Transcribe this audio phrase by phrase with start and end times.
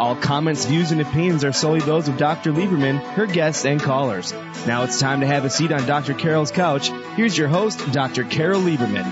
[0.00, 2.52] All comments, views, and opinions are solely those of Dr.
[2.52, 4.32] Lieberman, her guests, and callers.
[4.66, 6.14] Now it's time to have a seat on Dr.
[6.14, 6.88] Carol's Couch.
[7.16, 8.24] Here's your host, Dr.
[8.24, 9.04] Carol Lieberman.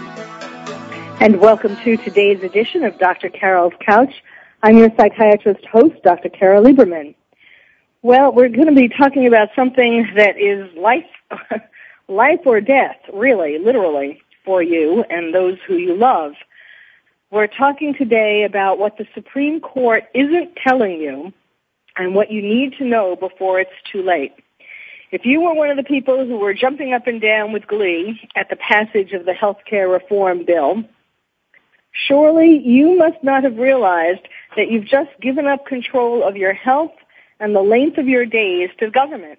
[1.21, 3.29] And welcome to today's edition of Dr.
[3.29, 4.15] Carol's Couch.
[4.63, 6.31] I'm your psychiatrist host, Dr.
[6.31, 7.15] Carol Lieberman.
[8.01, 11.05] Well, we're going to be talking about something that is life,
[12.09, 16.33] life or death, really, literally, for you and those who you love.
[17.31, 21.35] We're talking today about what the Supreme Court isn't telling you
[21.95, 24.33] and what you need to know before it's too late.
[25.13, 28.19] If you were one of the people who were jumping up and down with glee
[28.35, 30.85] at the passage of the health care reform bill,
[31.93, 36.93] surely you must not have realized that you've just given up control of your health
[37.41, 39.39] and the length of your days to government.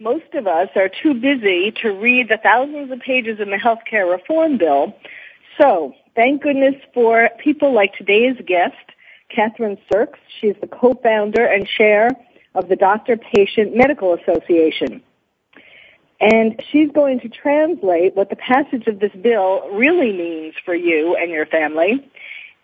[0.00, 3.80] Most of us are too busy to read the thousands of pages in the health
[3.88, 4.94] care reform bill,
[5.58, 8.74] so thank goodness for people like today's guest,
[9.36, 10.18] Kathryn Serkes.
[10.40, 12.10] She's the co-founder and chair
[12.54, 15.02] of the Doctor Patient Medical Association.
[16.20, 21.16] And she's going to translate what the passage of this bill really means for you
[21.16, 22.08] and your family.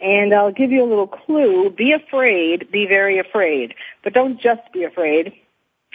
[0.01, 1.71] And I'll give you a little clue.
[1.71, 3.75] Be afraid, be very afraid.
[4.03, 5.35] But don't just be afraid.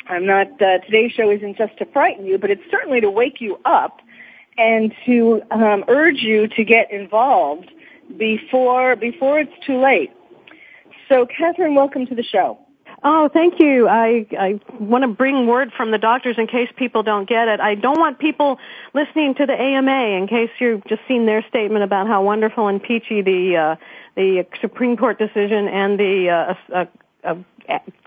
[0.07, 3.41] I'm not, uh, today's show isn't just to frighten you, but it's certainly to wake
[3.41, 4.01] you up
[4.57, 7.69] and to um, urge you to get involved
[8.17, 10.11] before before it's too late.
[11.09, 12.59] So, Kathryn, welcome to the show.
[13.03, 13.87] Oh, thank you.
[13.87, 17.59] I, I want to bring word from the doctors in case people don't get it.
[17.59, 18.57] I don't want people
[18.95, 22.81] listening to the AMA in case you've just seen their statement about how wonderful and
[22.81, 23.75] peachy the uh,
[24.15, 26.85] the Supreme Court decision and the uh,
[27.23, 27.35] uh,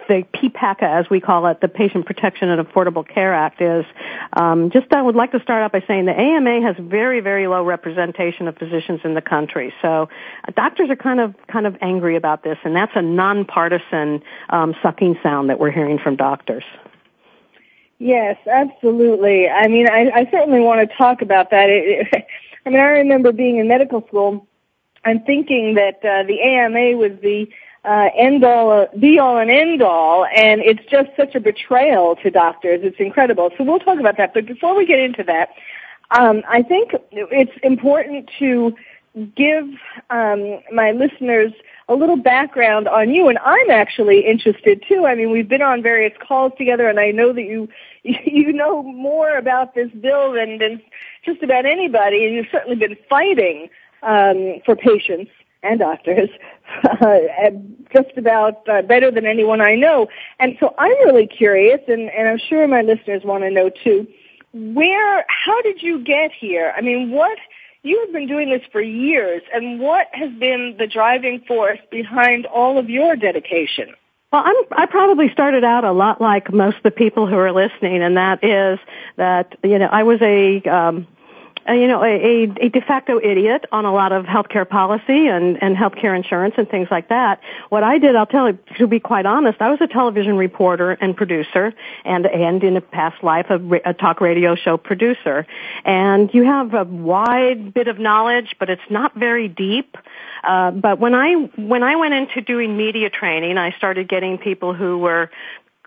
[0.09, 3.85] the PPACA, as we call it, the Patient Protection and Affordable Care Act, is
[4.33, 7.47] um, just I would like to start out by saying the AMA has very, very
[7.47, 9.73] low representation of physicians in the country.
[9.83, 10.09] So
[10.47, 14.75] uh, doctors are kind of kind of angry about this, and that's a nonpartisan um,
[14.83, 16.65] sucking sound that we're hearing from doctors.
[17.99, 19.49] Yes, absolutely.
[19.49, 21.69] I mean, I, I certainly want to talk about that.
[21.69, 22.27] It, it,
[22.67, 24.47] I mean, I remember being in medical school
[25.05, 27.49] and thinking that uh, the AMA was the
[27.85, 32.31] uh, end all, be all and end all, and it's just such a betrayal to
[32.31, 32.81] doctors.
[32.83, 33.51] It's incredible.
[33.57, 34.35] So we'll talk about that.
[34.35, 35.51] But before we get into that,
[36.11, 38.75] um, I think it's important to
[39.35, 39.69] give
[40.11, 41.53] um, my listeners
[41.89, 45.07] a little background on you, and I'm actually interested too.
[45.07, 47.69] I mean, we've been on various calls together, and I know that you
[48.03, 50.83] you know more about this bill than than
[51.25, 53.69] just about anybody, and you've certainly been fighting
[54.03, 55.31] um, for patients
[55.63, 56.31] and doctors
[56.85, 57.19] uh,
[57.93, 60.09] just about uh, better than anyone I know.
[60.39, 64.07] And so I'm really curious, and, and I'm sure my listeners want to know too,
[64.53, 66.73] where, how did you get here?
[66.77, 67.39] I mean, what,
[67.83, 72.47] you have been doing this for years, and what has been the driving force behind
[72.47, 73.95] all of your dedication?
[74.33, 77.53] Well, I'm, I probably started out a lot like most of the people who are
[77.53, 78.79] listening, and that is
[79.17, 81.07] that, you know, I was a, um,
[81.75, 85.77] you know, a, a de facto idiot on a lot of healthcare policy and, and
[85.77, 87.41] healthcare insurance and things like that.
[87.69, 90.93] What I did, I'll tell you, to be quite honest, I was a television reporter
[90.93, 91.75] and producer
[92.05, 95.47] and, and in a past life, a, a talk radio show producer.
[95.85, 99.97] And you have a wide bit of knowledge, but it's not very deep.
[100.45, 104.73] Uh, but when I when I went into doing media training, I started getting people
[104.73, 105.31] who were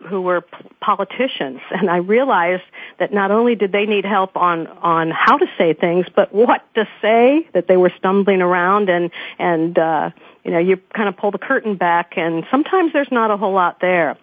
[0.07, 0.43] who were
[0.79, 1.59] politicians.
[1.71, 2.63] And I realized
[2.99, 6.61] that not only did they need help on on how to say things but what
[6.75, 10.09] to say that they were stumbling around and and uh
[10.43, 13.53] you know you kind of pull the curtain back and sometimes there's not a whole
[13.53, 14.17] lot there.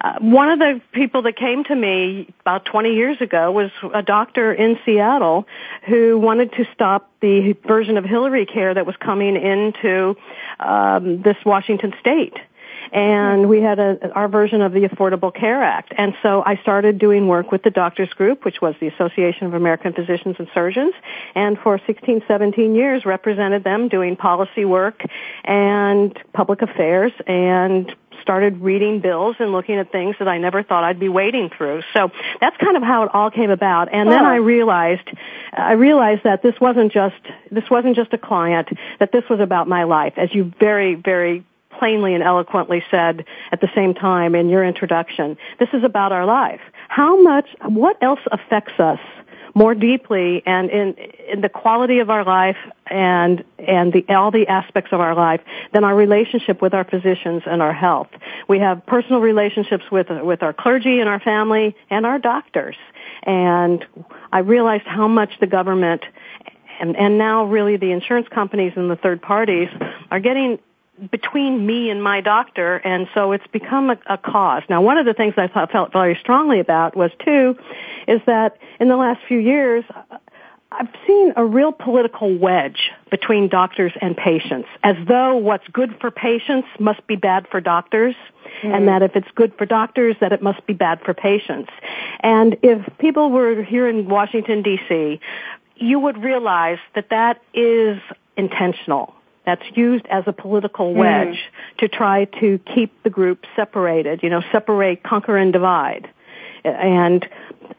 [0.00, 4.02] Uh, one of the people that came to me about 20 years ago was a
[4.02, 5.46] doctor in Seattle
[5.86, 10.16] who wanted to stop the version of Hillary care that was coming into
[10.60, 12.34] um this Washington state
[12.94, 15.92] and we had a, our version of the Affordable Care Act.
[15.98, 19.54] And so I started doing work with the Doctors Group, which was the Association of
[19.54, 20.94] American Physicians and Surgeons,
[21.34, 25.02] and for 16, 17 years represented them doing policy work
[25.42, 27.92] and public affairs and
[28.22, 31.82] started reading bills and looking at things that I never thought I'd be wading through.
[31.92, 33.92] So that's kind of how it all came about.
[33.92, 34.28] And then oh.
[34.28, 35.10] I realized,
[35.52, 37.20] I realized that this wasn't just,
[37.50, 38.68] this wasn't just a client,
[39.00, 41.44] that this was about my life, as you very, very
[41.78, 45.36] plainly and eloquently said at the same time in your introduction.
[45.58, 46.60] This is about our life.
[46.88, 49.00] How much, what else affects us
[49.54, 50.96] more deeply and in,
[51.32, 52.56] in the quality of our life
[52.88, 55.40] and and the all the aspects of our life
[55.72, 58.08] than our relationship with our physicians and our health.
[58.48, 62.76] We have personal relationships with with our clergy and our family and our doctors.
[63.22, 63.84] And
[64.32, 66.04] I realized how much the government
[66.80, 69.68] and, and now really the insurance companies and the third parties
[70.10, 70.58] are getting
[71.10, 74.62] between me and my doctor, and so it's become a, a cause.
[74.68, 77.56] Now, one of the things I thought, felt very strongly about was too,
[78.06, 79.84] is that in the last few years,
[80.70, 86.10] I've seen a real political wedge between doctors and patients, as though what's good for
[86.10, 88.14] patients must be bad for doctors,
[88.62, 88.74] mm.
[88.74, 91.70] and that if it's good for doctors, that it must be bad for patients.
[92.20, 95.20] And if people were here in Washington D.C.,
[95.76, 98.00] you would realize that that is
[98.36, 99.14] intentional
[99.44, 101.00] that's used as a political mm-hmm.
[101.00, 101.78] wedge mm.
[101.78, 106.08] to try to keep the group separated, you know, separate, conquer and divide.
[106.64, 107.26] And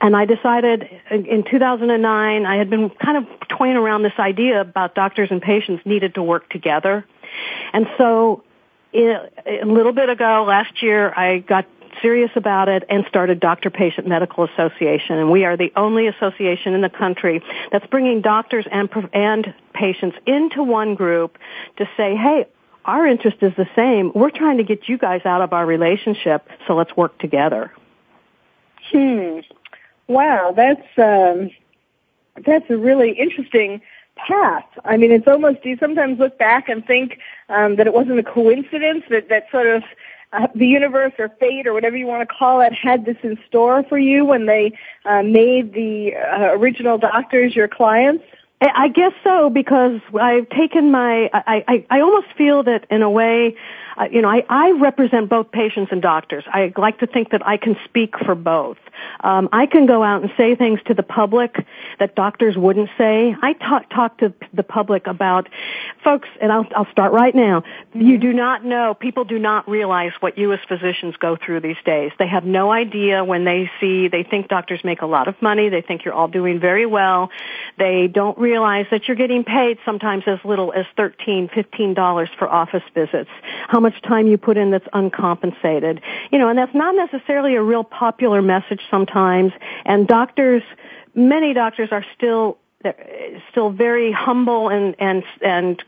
[0.02, 4.94] and I decided in 2009 I had been kind of toying around this idea about
[4.94, 7.06] doctors and patients needed to work together.
[7.74, 8.44] And so
[8.94, 11.66] a little bit ago last year I got
[12.02, 15.18] serious about it and started Doctor Patient Medical Association.
[15.18, 20.18] And we are the only association in the country that's bringing doctors and, and patients
[20.26, 21.38] into one group
[21.78, 22.48] to say, hey,
[22.86, 24.12] our interest is the same.
[24.14, 27.72] We're trying to get you guys out of our relationship, so let's work together.
[28.92, 29.40] Hmm.
[30.08, 31.50] Wow, that's um,
[32.46, 33.82] that's a really interesting
[34.16, 34.66] path.
[34.84, 37.20] I mean, it's almost do you sometimes look back and think
[37.50, 39.84] um, that it wasn't a coincidence that that sort of
[40.36, 43.38] uh, the universe or fate or whatever you want to call it had this in
[43.48, 44.72] store for you when they
[45.06, 48.24] uh, made the uh, original doctors your clients?
[48.62, 53.10] I guess so because I've taken my I, I I almost feel that in a
[53.10, 53.56] way
[53.98, 56.44] uh, you know, I, I represent both patients and doctors.
[56.48, 58.78] I like to think that I can speak for both.
[59.22, 61.66] Um, I can go out and say things to the public
[62.00, 63.36] that doctors wouldn't say.
[63.42, 65.50] I talk, talk to the public about,
[66.04, 67.64] folks, and I'll, I'll start right now.
[67.94, 71.78] You do not know, people do not realize what you as physicians go through these
[71.86, 72.12] days.
[72.20, 75.70] They have no idea when they see, they think doctors make a lot of money.
[75.70, 77.30] They think you're all doing very well.
[77.78, 82.84] They don't realize that you're getting paid sometimes as little as $13, $15 for office
[82.94, 83.30] visits.
[83.68, 86.02] How much time you put in that's uncompensated.
[86.32, 89.52] You know, and that's not necessarily a real popular message sometimes.
[89.86, 90.64] And doctors,
[91.14, 92.58] many doctors are still
[93.52, 95.84] still very humble and and and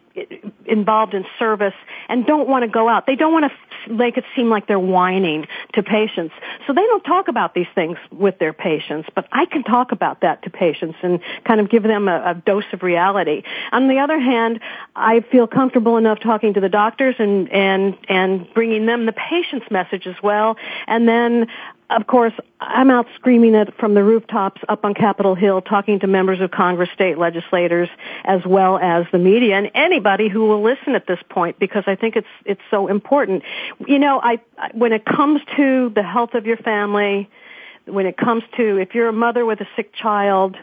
[0.66, 1.74] involved in service
[2.10, 3.06] and don't want to go out.
[3.06, 6.34] They don't want to make it seem like they're whining to patients.
[6.66, 10.22] So they don't talk about these things with their patients, but I can talk about
[10.22, 13.44] that to patients and kind of give them a, a dose of reality.
[13.72, 14.60] On the other hand,
[14.96, 19.70] I feel comfortable enough talking to the doctors and, and, and bringing them the patient's
[19.72, 20.58] message as well.
[20.88, 21.48] And then
[21.90, 26.08] of course, I'm out screaming it from the rooftops up on Capitol Hill, talking to
[26.08, 27.88] members of Congress, state legislators,
[28.26, 31.96] as well as the media and anybody who will listen at this point, because I
[31.96, 33.44] think it's it's so important.
[33.88, 34.40] You know, I
[34.74, 37.30] when it comes to the health of your family,
[37.86, 40.58] when it comes to if you're a mother with a sick child,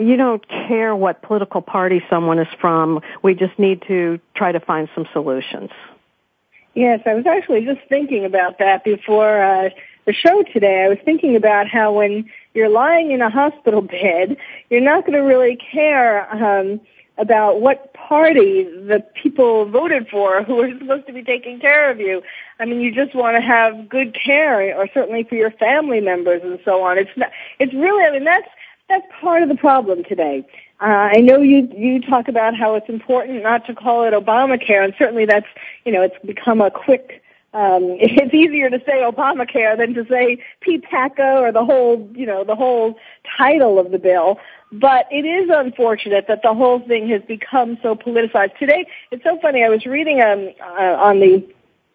[0.00, 3.00] you don't care what political party someone is from.
[3.22, 5.70] We just need to try to find some solutions.
[6.74, 9.42] Yes, I was actually just thinking about that before.
[9.42, 9.70] Uh,
[10.04, 14.36] the show today, I was thinking about how when you're lying in a hospital bed,
[14.70, 16.80] you're not going to really care um,
[17.18, 22.00] about what party the people voted for who are supposed to be taking care of
[22.00, 22.22] you.
[22.58, 26.42] I mean, you just want to have good care, or certainly for your family members
[26.42, 26.98] and so on.
[26.98, 27.30] It's not.
[27.58, 28.04] It's really.
[28.04, 28.48] I mean, that's
[28.88, 30.46] that's part of the problem today.
[30.80, 34.84] Uh, I know you you talk about how it's important not to call it Obamacare,
[34.84, 35.46] and certainly that's
[35.84, 37.21] you know it's become a quick
[37.54, 42.44] um, it's easier to say Obamacare than to say PPACA or the whole, you know,
[42.44, 42.98] the whole
[43.36, 44.38] title of the bill.
[44.72, 48.56] But it is unfortunate that the whole thing has become so politicized.
[48.58, 49.62] Today, it's so funny.
[49.62, 51.46] I was reading um, uh, on the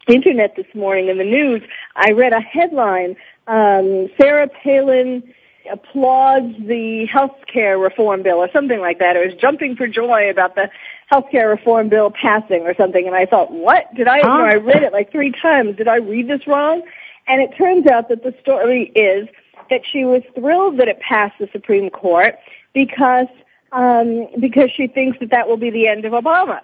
[0.08, 1.64] internet this morning in the news.
[1.96, 3.16] I read a headline:
[3.48, 5.24] um, Sarah Palin
[5.72, 9.16] applauds the health care reform bill or something like that.
[9.16, 10.70] It was jumping for joy about the
[11.12, 14.20] healthcare reform bill passing or something, and I thought, what did I?
[14.22, 14.30] Huh?
[14.32, 15.78] You know, I read it like three times.
[15.78, 16.82] Did I read this wrong?
[17.28, 19.28] And it turns out that the story is
[19.70, 22.36] that she was thrilled that it passed the Supreme Court
[22.74, 23.28] because
[23.72, 26.60] um, because she thinks that that will be the end of Obama.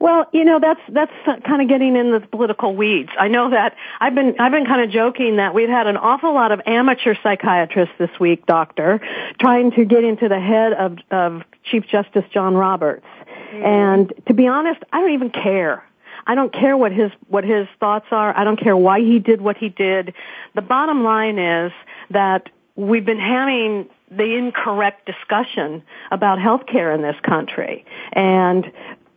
[0.00, 1.12] Well, you know that's that's
[1.44, 3.10] kind of getting in the political weeds.
[3.18, 6.32] I know that I've been I've been kind of joking that we've had an awful
[6.32, 9.00] lot of amateur psychiatrists this week, doctor,
[9.40, 13.06] trying to get into the head of of Chief Justice John Roberts.
[13.52, 13.64] Mm.
[13.64, 15.84] And to be honest, I don't even care.
[16.28, 18.36] I don't care what his what his thoughts are.
[18.36, 20.14] I don't care why he did what he did.
[20.54, 21.72] The bottom line is
[22.10, 27.84] that we've been having the incorrect discussion about healthcare in this country.
[28.12, 28.70] And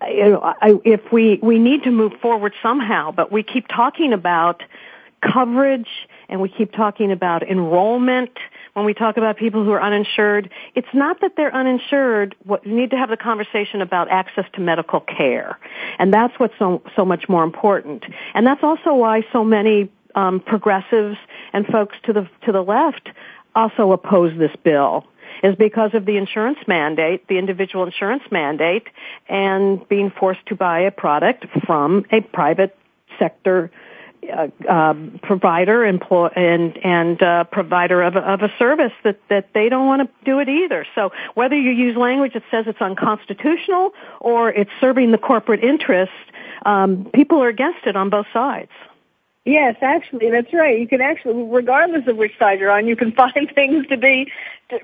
[0.07, 4.13] you know, I, if we we need to move forward somehow, but we keep talking
[4.13, 4.63] about
[5.21, 8.31] coverage and we keep talking about enrollment
[8.73, 10.49] when we talk about people who are uninsured.
[10.75, 12.35] It's not that they're uninsured.
[12.43, 15.59] What, we need to have the conversation about access to medical care,
[15.99, 18.05] and that's what's so so much more important.
[18.33, 21.17] And that's also why so many um, progressives
[21.53, 23.09] and folks to the to the left
[23.55, 25.05] also oppose this bill
[25.43, 28.87] is because of the insurance mandate, the individual insurance mandate,
[29.27, 32.77] and being forced to buy a product from a private
[33.19, 33.71] sector
[34.31, 34.93] uh, uh,
[35.23, 39.87] provider employ- and and uh, provider of a, of a service that that they don't
[39.87, 40.85] want to do it either.
[40.93, 46.11] So whether you use language that says it's unconstitutional or it's serving the corporate interest,
[46.67, 48.69] um, people are against it on both sides.
[49.45, 50.79] Yes, actually, that's right.
[50.79, 54.31] You can actually, regardless of which side you're on, you can find things to be,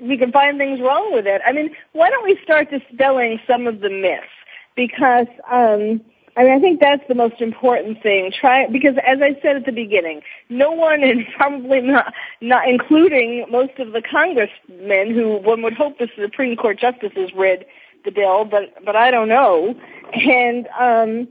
[0.00, 1.40] you can find things wrong with it.
[1.46, 4.26] I mean, why don't we start dispelling some of the myths?
[4.74, 6.00] Because, um,
[6.36, 8.32] I mean, I think that's the most important thing.
[8.32, 13.44] Try because, as I said at the beginning, no one, and probably not, not including
[13.50, 17.64] most of the congressmen who one would hope the Supreme Court justices read
[18.04, 19.74] the bill, but but I don't know.
[20.14, 21.28] And um,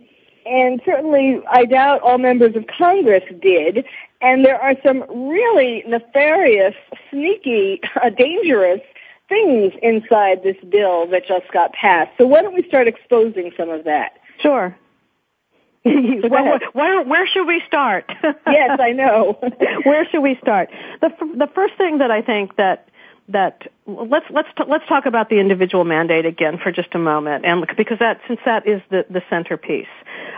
[0.50, 3.86] and certainly I doubt all members of Congress did.
[4.22, 6.76] And there are some really nefarious,
[7.12, 8.82] sneaky, uh, dangerous
[9.30, 12.12] things inside this bill that just got passed.
[12.18, 14.14] So why don't we start exposing some of that?
[14.40, 14.76] Sure.
[15.86, 18.12] well, where, where should we start?
[18.48, 19.38] yes, I know.
[19.84, 20.70] where should we start?
[21.02, 22.90] The the first thing that I think that
[23.30, 27.46] that let's let's t- let's talk about the individual mandate again for just a moment,
[27.46, 29.88] and because that since that is the the centerpiece.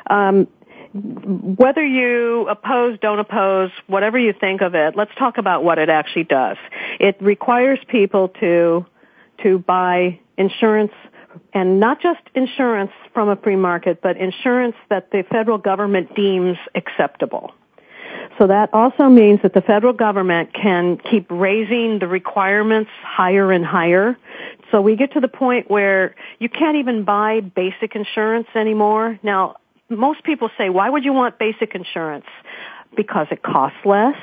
[0.09, 0.47] Um,
[0.91, 5.87] whether you oppose, don't oppose, whatever you think of it, let's talk about what it
[5.87, 6.57] actually does.
[6.99, 8.85] It requires people to
[9.43, 10.91] to buy insurance
[11.53, 16.57] and not just insurance from a free market, but insurance that the federal government deems
[16.75, 17.53] acceptable.
[18.39, 23.65] So that also means that the federal government can keep raising the requirements higher and
[23.65, 24.17] higher.
[24.71, 29.19] So we get to the point where you can't even buy basic insurance anymore.
[29.23, 29.57] Now,
[29.89, 32.27] most people say, why would you want basic insurance?
[32.95, 34.15] Because it costs less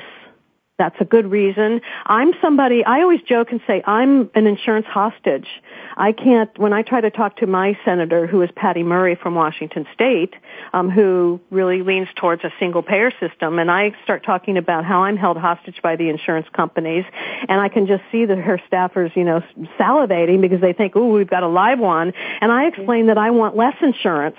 [0.77, 1.81] that's a good reason.
[2.05, 5.47] I'm somebody, I always joke and say I'm an insurance hostage.
[5.95, 9.33] I can't, when I try to talk to my senator, who is Patty Murray from
[9.33, 10.35] Washington State,
[10.73, 15.03] um, who really leans towards a single payer system, and I start talking about how
[15.03, 17.05] I'm held hostage by the insurance companies,
[17.49, 19.41] and I can just see that her staffers, you know,
[19.79, 23.31] salivating because they think, ooh, we've got a live one, and I explain that I
[23.31, 24.37] want less insurance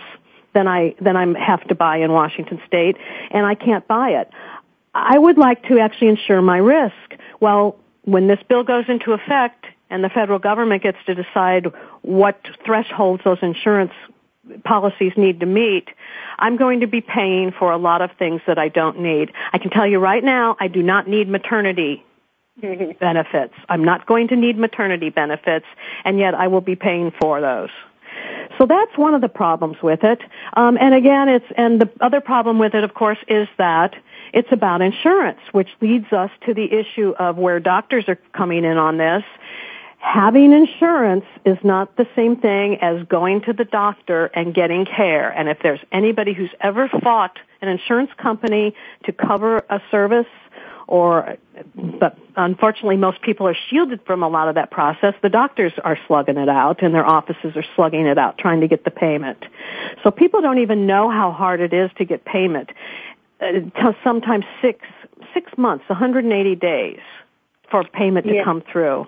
[0.54, 2.96] than I than I have to buy in Washington State,
[3.30, 4.30] and I can't buy it.
[5.06, 6.94] I would like to actually insure my risk.
[7.40, 11.66] Well, when this bill goes into effect and the federal government gets to decide
[12.02, 13.92] what thresholds those insurance
[14.64, 15.88] policies need to meet,
[16.38, 19.32] I'm going to be paying for a lot of things that I don't need.
[19.52, 22.04] I can tell you right now, I do not need maternity
[23.00, 23.54] benefits.
[23.68, 25.66] I'm not going to need maternity benefits,
[26.04, 27.70] and yet I will be paying for those.
[28.58, 30.20] So that's one of the problems with it.
[30.54, 33.94] Um, and again, it's and the other problem with it, of course, is that
[34.32, 38.76] it's about insurance, which leads us to the issue of where doctors are coming in
[38.76, 39.24] on this.
[39.98, 45.28] Having insurance is not the same thing as going to the doctor and getting care.
[45.30, 50.26] And if there's anybody who's ever fought an insurance company to cover a service
[50.86, 51.36] or
[52.00, 55.14] but unfortunately most people are shielded from a lot of that process.
[55.20, 58.68] The doctors are slugging it out and their offices are slugging it out trying to
[58.68, 59.44] get the payment.
[60.02, 62.70] So people don't even know how hard it is to get payment
[63.40, 64.80] uh, sometimes six
[65.34, 67.00] six months, 180 days
[67.70, 69.06] for payment to come through.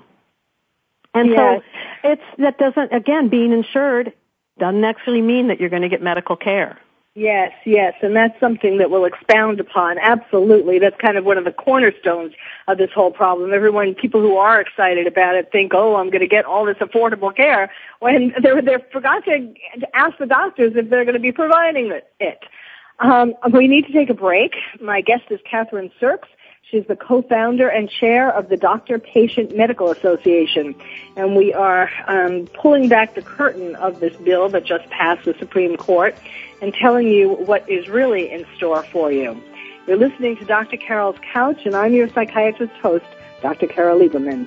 [1.14, 1.62] And yes.
[2.04, 4.12] so it's that doesn't again being insured
[4.58, 6.78] doesn't actually mean that you're going to get medical care.
[7.16, 9.99] Yes, yes, and that's something that we'll expound upon.
[9.99, 10.78] Absolutely.
[10.78, 12.34] That's kind of one of the cornerstones
[12.68, 13.52] of this whole problem.
[13.52, 16.76] Everyone, people who are excited about it think, oh, I'm going to get all this
[16.76, 19.52] affordable care when they're, they forgot to
[19.92, 22.44] ask the doctors if they're going to be providing it.
[23.00, 24.52] Um, we need to take a break.
[24.80, 26.28] My guest is Kathryn Serkes.
[26.71, 30.75] She's the co-founder and chair of the Doctor Patient Medical Association.
[31.16, 35.35] And we are um, pulling back the curtain of this bill that just passed the
[35.38, 36.14] Supreme Court
[36.62, 39.42] and telling you what is really in store for you.
[39.87, 40.76] You're listening to Dr.
[40.76, 43.07] Carol's Couch, and I'm your psychiatrist host,
[43.42, 43.66] Dr.
[43.66, 44.47] Carol Lieberman.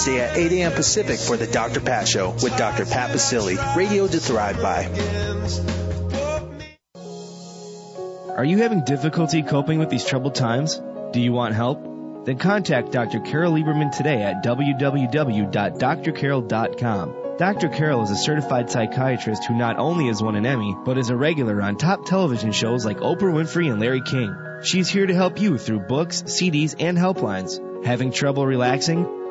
[0.07, 0.71] at 8 a.m.
[0.71, 1.79] Pacific for the Dr.
[1.79, 2.85] Pat Show with Dr.
[2.85, 4.85] Pat Baccili, radio to thrive by.
[8.35, 10.81] Are you having difficulty coping with these troubled times?
[11.11, 12.25] Do you want help?
[12.25, 13.19] Then contact Dr.
[13.19, 17.15] Carol Lieberman today at www.drcarol.com.
[17.37, 17.69] Dr.
[17.69, 21.15] Carol is a certified psychiatrist who not only has won an Emmy, but is a
[21.15, 24.35] regular on top television shows like Oprah Winfrey and Larry King.
[24.63, 27.85] She's here to help you through books, CDs, and helplines.
[27.85, 29.20] Having trouble relaxing?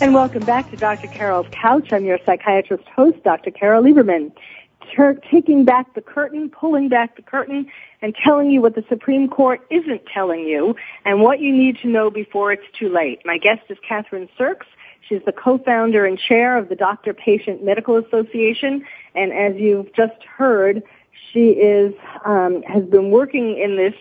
[0.00, 1.08] And welcome back to Dr.
[1.08, 1.92] Carol's Couch.
[1.92, 3.50] I'm your psychiatrist host, Dr.
[3.50, 4.32] Carol Lieberman.
[5.30, 7.66] Taking back the curtain, pulling back the curtain,
[8.00, 11.88] and telling you what the Supreme Court isn't telling you and what you need to
[11.88, 13.20] know before it's too late.
[13.26, 14.64] My guest is Kathryn Serkes.
[15.06, 18.86] She's the co-founder and chair of the Doctor Patient Medical Association.
[19.14, 20.82] And as you've just heard,
[21.30, 21.92] she is,
[22.24, 23.94] um, has been working in this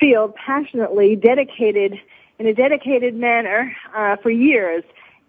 [0.00, 2.00] field passionately, dedicated,
[2.38, 4.82] in a dedicated manner, uh, for years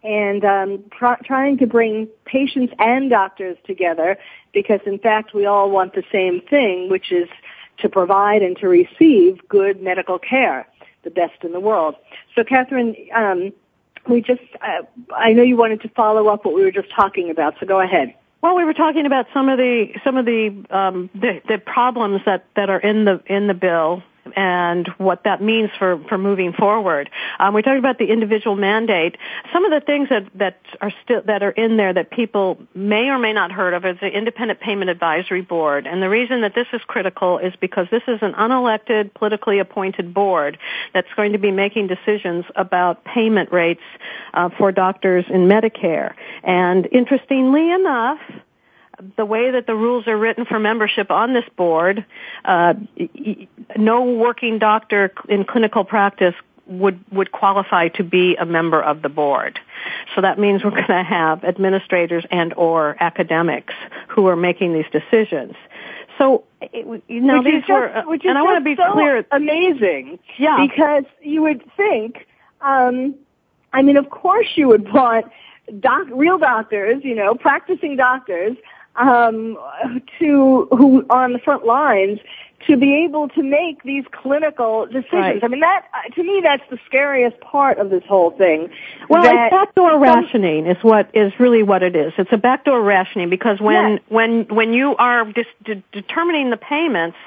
[0.04, 4.18] and um, pr- trying to bring patients and doctors together
[4.54, 7.30] because in fact we all want the same thing, which is
[7.80, 10.68] to provide and to receive good medical care,
[11.04, 11.96] the best in the world.
[12.36, 13.54] So Kathryn, um,
[14.08, 14.84] we just, uh,
[15.16, 17.80] I know you wanted to follow up what we were just talking about, so go
[17.80, 18.14] ahead.
[18.42, 22.24] Well, we were talking about some of the some of the um, the, the problems
[22.26, 24.04] that that are in the in the bill
[24.36, 27.10] and what that means for, for moving forward.
[27.40, 29.18] Um, we talked about the individual mandate.
[29.52, 33.10] Some of the things that, that are still that are in there that people may
[33.10, 35.88] or may not heard of is the Independent Payment Advisory Board.
[35.88, 40.14] And the reason that this is critical is because this is an unelected, politically appointed
[40.14, 40.58] board
[40.94, 43.84] that's going to be making decisions about payment rates
[44.34, 46.14] uh, for doctors in Medicare.
[46.44, 48.20] And interestingly enough,
[49.16, 52.06] the way that the rules are written for membership on this board,
[52.46, 52.74] uh,
[53.78, 56.36] no working doctor in clinical practice
[56.66, 59.60] would would qualify to be a member of the board.
[60.16, 63.74] So that means we're going to have administrators and or academics
[64.08, 65.56] who are making these decisions.
[66.18, 69.26] So you know these are, just, which and I want to be so clear.
[69.32, 70.66] Amazing, Yeah.
[70.66, 72.28] Because you would think,
[72.62, 73.16] um,
[73.74, 75.26] I mean, of course, you would want
[75.80, 78.56] doc, real doctors, you know, practicing doctors
[78.96, 79.58] um,
[80.20, 82.20] to who are on the front lines
[82.68, 85.12] to be able to make these clinical decisions.
[85.12, 85.44] Right.
[85.44, 88.70] I mean, that to me, that's the scariest part of this whole thing.
[89.10, 92.14] Well, that it's backdoor rationing is what is really what it is.
[92.18, 94.02] It's a backdoor rationing because when Yes.
[94.08, 97.18] when when you are dis- de- determining the payments,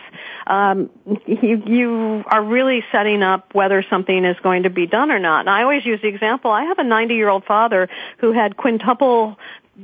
[0.46, 0.90] um,
[1.26, 5.40] you, you are really setting up whether something is going to be done or not.
[5.40, 6.50] And I always use the example.
[6.50, 9.38] I have a 90 year old father who had quintuple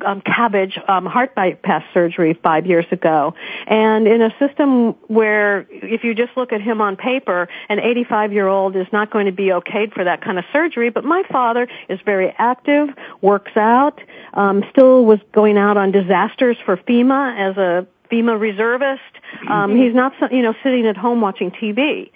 [0.04, 3.34] um, cabbage um, heart bypass surgery five years ago,
[3.66, 8.32] and in a system where if you just look at him on paper, an 85
[8.32, 10.90] year old is not going to be okayed for that kind of surgery.
[10.90, 12.88] But my father is very active,
[13.20, 14.00] works out,
[14.34, 19.02] um, still was going out on disasters for FEMA as a FEMA reservist.
[19.48, 22.10] Um, he's not, you know, sitting at home watching TV.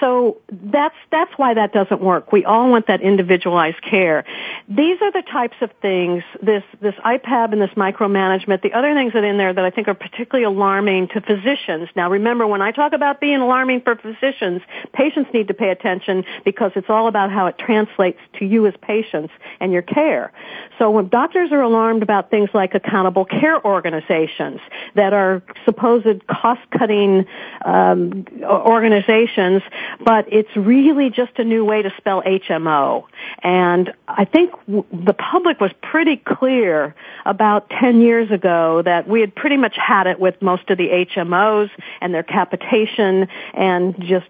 [0.00, 2.30] So that's that's why that doesn't work.
[2.30, 4.24] We all want that individualized care.
[4.68, 6.22] These are the types of things.
[6.40, 8.62] This this IPAB and this micromanagement.
[8.62, 11.88] The other things that are in there that I think are particularly alarming to physicians.
[11.96, 16.24] Now, remember when I talk about being alarming for physicians, patients need to pay attention
[16.44, 20.32] because it's all about how it translates to you as patients and your care.
[20.78, 24.60] So when doctors are alarmed about things like accountable care organizations
[24.94, 27.26] that are supposed cost-cutting
[27.64, 29.62] um, organizations,
[30.04, 33.04] but it's really just a new way to spell HMO.
[33.42, 39.20] And I think w- the public was pretty clear about 10 years ago that we
[39.20, 41.70] had pretty much had it with most of the HMOs
[42.00, 44.26] and their capitation and just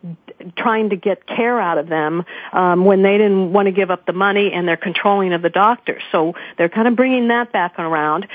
[0.57, 4.07] trying to get care out of them um, when they didn't want to give up
[4.07, 6.03] the money and their controlling of the doctors.
[6.13, 8.27] So they're kind of bringing that back around.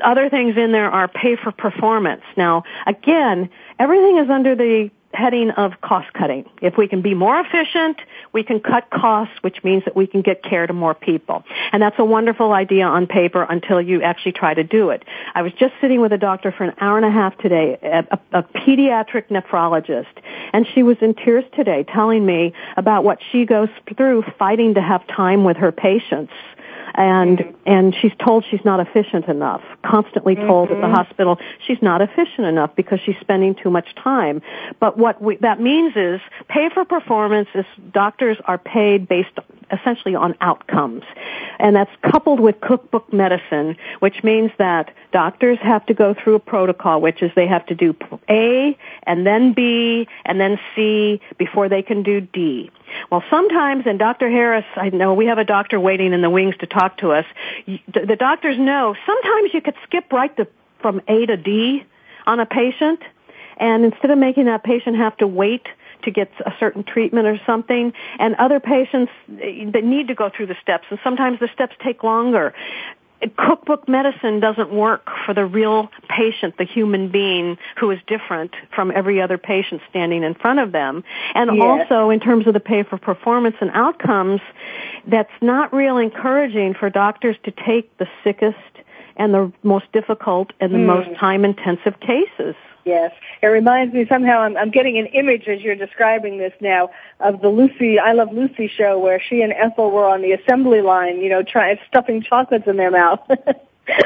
[0.00, 2.13] Other things in there are pay for performance.
[2.36, 6.44] Now, again, everything is under the heading of cost cutting.
[6.60, 7.98] If we can be more efficient,
[8.32, 11.44] we can cut costs, which means that we can get care to more people.
[11.72, 15.04] And that's a wonderful idea on paper until you actually try to do it.
[15.34, 18.06] I was just sitting with a doctor for an hour and a half today, a,
[18.10, 20.06] a, a pediatric nephrologist,
[20.52, 24.82] and she was in tears today telling me about what she goes through fighting to
[24.82, 26.32] have time with her patients
[26.94, 29.62] and and she's told she's not efficient enough.
[29.84, 30.94] Constantly told at the mm-hmm.
[30.94, 34.42] hospital she's not efficient enough because she's spending too much time.
[34.80, 39.38] But what we, that means is pay for performance is doctors are paid based
[39.74, 41.04] essentially on outcomes,
[41.58, 46.40] and that's coupled with cookbook medicine, which means that doctors have to go through a
[46.40, 47.94] protocol, which is they have to do
[48.28, 52.70] A and then B and then C before they can do D.
[53.10, 54.30] Well, sometimes, and Dr.
[54.30, 57.24] Harris, I know we have a doctor waiting in the wings to talk to us.
[57.66, 60.46] The doctors know sometimes you could skip right to,
[60.80, 61.84] from A to D
[62.26, 63.00] on a patient,
[63.56, 65.66] and instead of making that patient have to wait
[66.04, 70.46] to get a certain treatment or something, and other patients that need to go through
[70.46, 72.54] the steps, and sometimes the steps take longer
[73.28, 78.90] cookbook medicine doesn't work for the real patient, the human being who is different from
[78.94, 81.04] every other patient standing in front of them.
[81.34, 81.90] And Yes.
[81.90, 84.40] also in terms of the pay for performance and outcomes,
[85.06, 88.58] that's not real encouraging for doctors to take the sickest
[89.16, 90.86] and the most difficult and the Hmm.
[90.86, 92.56] most time intensive cases.
[92.84, 94.40] Yes, it reminds me somehow.
[94.40, 98.32] I'm, I'm getting an image as you're describing this now of the Lucy, I Love
[98.32, 102.22] Lucy show where she and Ethel were on the assembly line, you know, trying stuffing
[102.22, 103.20] chocolates in their mouth.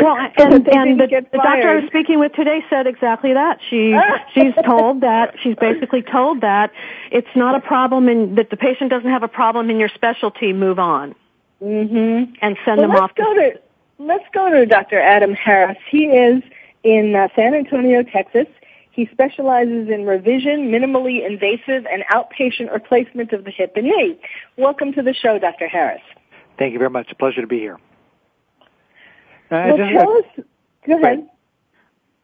[0.00, 3.60] Well, and, and the, the doctor I was speaking with today said exactly that.
[3.70, 3.96] She
[4.34, 6.72] she's told that she's basically told that
[7.12, 10.52] it's not a problem and that the patient doesn't have a problem in your specialty.
[10.52, 11.14] Move on
[11.62, 12.32] mm-hmm.
[12.40, 13.14] and send Well, them let's off.
[13.14, 13.60] go to
[13.98, 14.98] let's go to Dr.
[14.98, 15.78] Adam Harris.
[15.90, 16.42] He is
[16.82, 18.46] in uh, San Antonio, Texas.
[18.98, 24.18] He specializes in revision, minimally invasive, and outpatient replacement of the hip and knee.
[24.56, 25.68] Welcome to the show, Dr.
[25.68, 26.02] Harris.
[26.58, 27.12] Thank you very much.
[27.12, 27.78] A Pleasure to be here.
[29.52, 30.24] I well, just- tell us.
[30.84, 31.02] Go ahead.
[31.04, 31.26] Right.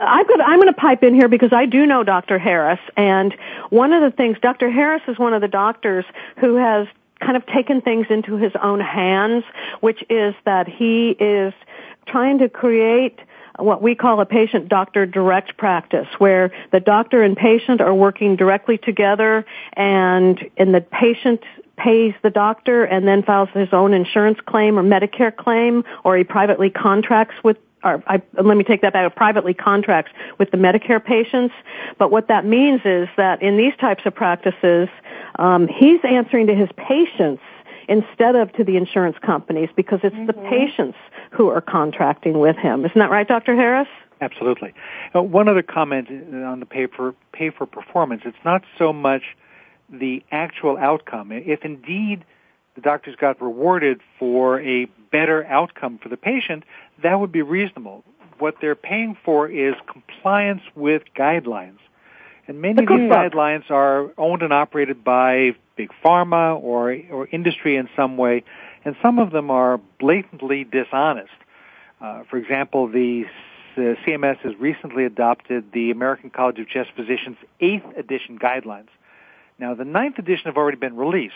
[0.01, 2.41] I've got, I'm going to pipe in here because I do know Dr.
[2.41, 3.33] Harris, and
[3.71, 4.69] one of the things, Dr.
[4.69, 6.05] Harris is one of the doctors
[6.41, 6.89] who has
[7.21, 9.45] kind of taken things into his own hands,
[9.79, 11.55] which is that he is
[12.09, 13.21] trying to create
[13.59, 18.37] what we call a patient doctor direct practice where the doctor and patient are working
[18.37, 21.43] directly together and and the patient
[21.77, 26.25] pays the doctor and then files his own insurance claim or Medicare claim or he
[26.25, 31.05] privately contracts with or I, let me take that back, privately contracts with the Medicare
[31.05, 31.55] patients.
[31.99, 34.89] But what that means is that in these types of practices,
[35.39, 37.43] um, he's answering to his patients
[37.89, 40.99] instead of to the insurance companies because it's the patients
[41.31, 42.85] who are contracting with him.
[42.85, 43.55] Isn't that right, Dr.
[43.55, 43.89] Harris?
[44.21, 44.73] Absolutely.
[45.15, 48.23] Uh, one other comment on the pay for pay for performance.
[48.25, 49.23] It's not so much
[49.91, 51.33] the actual outcome.
[51.33, 52.25] If indeed
[52.75, 56.65] the doctors got rewarded for a better outcome for the patient,
[57.03, 58.05] that would be reasonable.
[58.39, 61.79] What they're paying for is compliance with guidelines.
[62.47, 67.77] And many of these guidelines are owned and operated by big pharma or or industry
[67.77, 68.45] in some way,
[68.85, 71.33] and some of them are blatantly dishonest.
[72.01, 73.25] Uh, for example, the
[73.77, 78.89] uh, CMS has recently adopted the American College of Chest Physicians eighth edition guidelines.
[79.59, 81.35] Now, the ninth edition have already been released.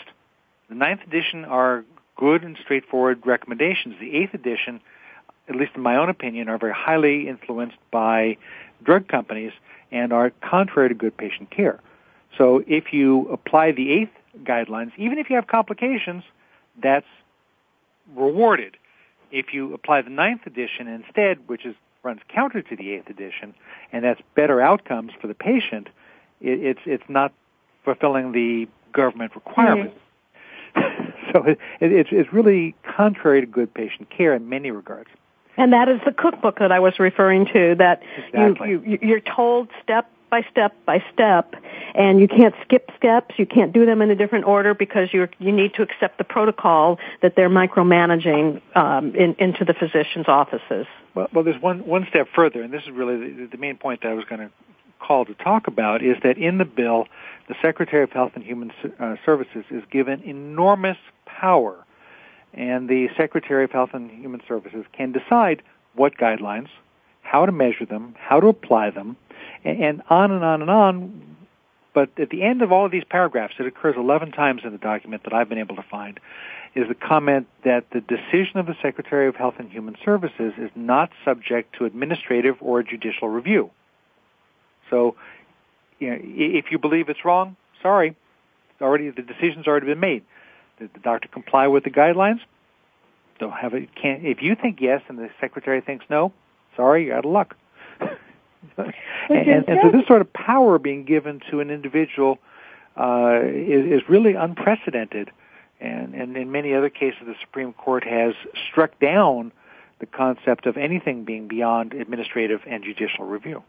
[0.69, 1.85] The ninth edition are
[2.17, 3.95] good and straightforward recommendations.
[4.01, 4.81] The eighth edition,
[5.49, 8.37] at least in my own opinion, are very highly influenced by
[8.83, 9.53] drug companies
[9.91, 11.81] and are contrary to good patient care.
[12.37, 16.23] So if you apply the eighth guidelines, even if you have complications,
[16.83, 17.07] that's
[18.15, 18.77] rewarded.
[19.31, 23.55] If you apply the ninth edition instead, which is runs counter to the eighth edition,
[23.93, 25.89] and that's better outcomes for the patient,
[26.41, 27.33] it, it's it's not
[27.85, 29.97] fulfilling the government requirements.
[30.77, 31.11] Mm-hmm.
[31.33, 35.11] so it, it, it's it's really contrary to good patient care in many regards.
[35.59, 37.75] And that is the cookbook that I was referring to.
[37.75, 38.71] That exactly.
[38.71, 41.55] you, you you're told step by step by step,
[41.95, 43.35] and you can't skip steps.
[43.39, 46.25] You can't do them in a different order because you you need to accept the
[46.25, 50.87] protocol that they're micromanaging um, in, into the physician's offices.
[51.15, 54.03] Well, well, there's one one step further, and this is really the, the main point
[54.03, 54.51] that I was going to
[54.99, 57.07] call to talk about is that in the bill,
[57.49, 61.85] the Secretary of Health and Human uh, Services is given enormous power,
[62.55, 65.63] and the Secretary of Health and Human Services can decide
[65.95, 66.69] what guidelines,
[67.23, 69.17] how to measure them, how to apply them,
[69.65, 71.37] and, on and on and on.
[71.95, 74.79] But at the end of all of these paragraphs, it occurs 11 times in the
[74.79, 76.21] document that I've been able to find,
[76.75, 80.71] is the comment that the decision of the Secretary of Health and Human Services is
[80.75, 83.71] not subject to administrative or judicial review.
[84.91, 85.17] So,
[85.99, 88.17] you know, if you believe it's wrong, sorry,
[88.81, 90.25] already the decision's already been made.
[90.79, 92.41] Did the doctor comply with the guidelines?
[93.39, 93.89] Don't have it.
[93.95, 94.25] Can't.
[94.25, 96.33] If you think yes and the secretary thinks no,
[96.77, 97.57] sorry, you're out of luck.
[98.01, 98.93] and,
[99.29, 102.39] and, and so this sort of power being given to an individual
[102.97, 105.31] uh, is, is really unprecedented
[105.81, 108.35] and, and in many other cases, the Supreme Court has
[108.71, 109.53] struck down
[110.01, 113.63] the concept of anything being beyond administrative and judicial review.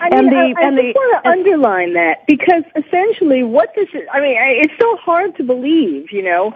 [0.00, 3.42] I mean, and the, I, I and just the, want to underline that because essentially
[3.42, 6.54] what this is, I mean, it's so hard to believe, you know,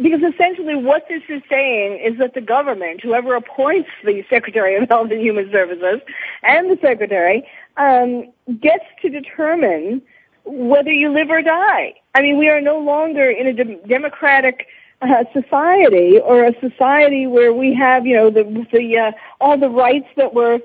[0.00, 4.88] because essentially what this is saying is that the government, whoever appoints the Secretary of
[4.88, 6.00] Health and Human Services
[6.42, 7.46] and the Secretary,
[7.76, 10.02] um, gets to determine
[10.44, 11.94] whether you live or die.
[12.14, 14.66] I mean, we are no longer in a de- democratic
[15.02, 19.70] uh, society or a society where we have, you know, the the uh, all the
[19.70, 20.60] rights that we're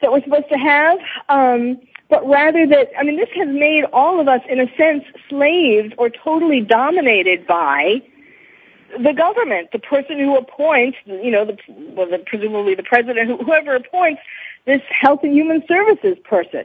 [0.00, 0.98] that we're supposed to have.
[1.28, 1.80] Um,
[2.10, 5.92] but rather that, I mean, this has made all of us, in a sense, slaves
[5.98, 8.02] or totally dominated by
[8.98, 13.74] the government, the person who appoints, you know, the, well, the, presumably the president, whoever
[13.74, 14.22] appoints
[14.64, 16.64] this health and human services person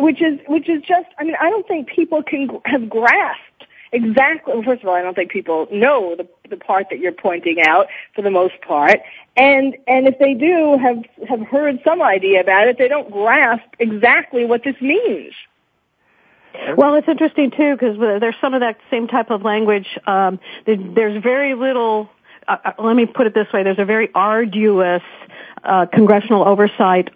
[0.00, 4.54] which is which is just I mean I don't think people can have grasped exactly
[4.54, 7.60] well, first of all I don't think people know the the part that you're pointing
[7.60, 9.00] out for the most part
[9.36, 13.64] and and if they do have have heard some idea about it they don't grasp
[13.78, 15.32] exactly what this means
[16.76, 19.86] well, it's interesting too because there's some of that same type of language.
[20.06, 22.10] Um, there's very little.
[22.48, 25.02] Uh, uh, let me put it this way: there's a very arduous
[25.64, 27.10] uh, congressional oversight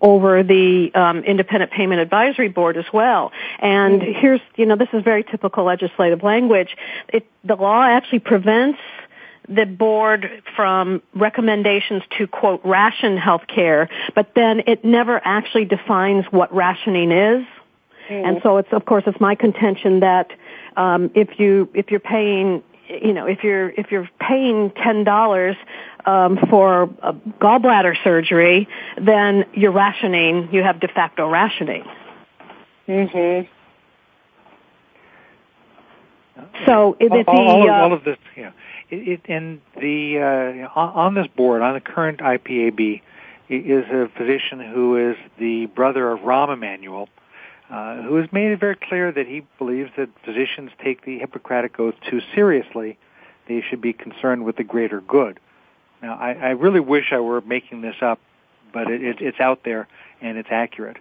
[0.00, 3.32] over the um, Independent Payment Advisory Board as well.
[3.58, 4.20] And mm-hmm.
[4.20, 6.76] here's, you know, this is very typical legislative language.
[7.08, 8.78] It, the law actually prevents
[9.48, 16.26] the board from recommendations to quote ration health care, but then it never actually defines
[16.30, 17.46] what rationing is.
[18.08, 18.28] Mm.
[18.28, 20.30] And so it's of course it's my contention that
[20.76, 25.56] um, if you if you're paying you know if you're if you're paying ten dollars
[26.06, 26.88] um, for
[27.40, 28.68] gallbladder surgery,
[29.00, 30.48] then you're rationing.
[30.52, 31.84] You have de facto rationing.
[32.86, 33.40] hmm
[36.66, 38.52] So it, all, the, all, uh, all, of this, yeah.
[38.90, 43.02] It, it, and the uh, on this board, on the current IPAB,
[43.48, 47.08] is a physician who is the brother of Rahm Emanuel,
[47.70, 51.78] uh, who has made it very clear that he believes that physicians take the Hippocratic
[51.78, 52.98] Oath too seriously.
[53.46, 55.38] They should be concerned with the greater good.
[56.02, 58.20] Now, I, I really wish I were making this up,
[58.72, 59.88] but it, it, it's out there
[60.20, 60.98] and it's accurate.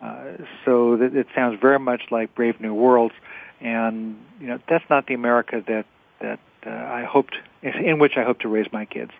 [0.00, 0.24] Uh,
[0.64, 3.14] so that it sounds very much like Brave New Worlds,
[3.62, 5.86] and you know that's not the America that
[6.20, 9.12] that uh, I hoped in which I hope to raise my kids.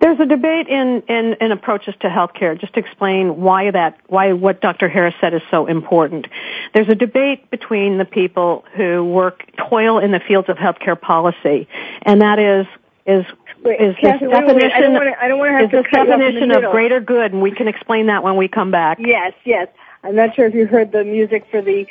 [0.00, 2.58] There's a debate in, in, in approaches to healthcare.
[2.58, 4.88] Just to explain why that, why what Dr.
[4.88, 6.26] Harris said is so important.
[6.74, 11.68] There's a debate between the people who work, toil in the fields of healthcare policy,
[12.02, 12.66] and that is,
[13.06, 13.24] is
[13.62, 15.70] Wait, is Kathy, this definition, I don't want to, I don't want to have is
[15.70, 18.98] this definition of greater good, and we can explain that when we come back.
[19.00, 19.68] Yes, yes.
[20.02, 21.86] I'm not sure if you heard the music for the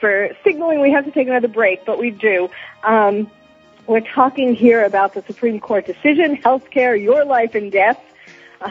[0.00, 2.48] for signaling we have to take another break, but we do.
[2.82, 3.30] Um,
[3.86, 8.00] we're talking here about the Supreme Court decision, healthcare, your life and death,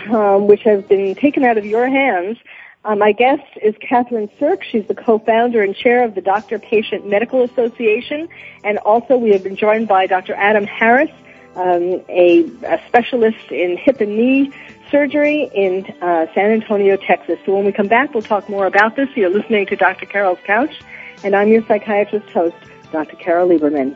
[0.10, 2.38] um, which has been taken out of your hands.
[2.84, 4.63] Uh, my guest is Kathryn Sirk.
[4.63, 8.28] She's the co-founder and chair of the Doctor Patient Medical Association.
[8.63, 10.34] And also we have been joined by Dr.
[10.34, 11.12] Adam Harris,
[11.56, 14.52] um, a, a, specialist in hip and knee
[14.89, 17.38] surgery in uh, San Antonio, Texas.
[17.45, 19.10] So when we come back, we'll talk more about this.
[19.15, 20.06] You're listening to Dr.
[20.06, 20.82] Carol's Couch,
[21.24, 22.56] and I'm your psychiatrist host,
[22.91, 23.15] Dr.
[23.17, 23.95] Carol Lieberman.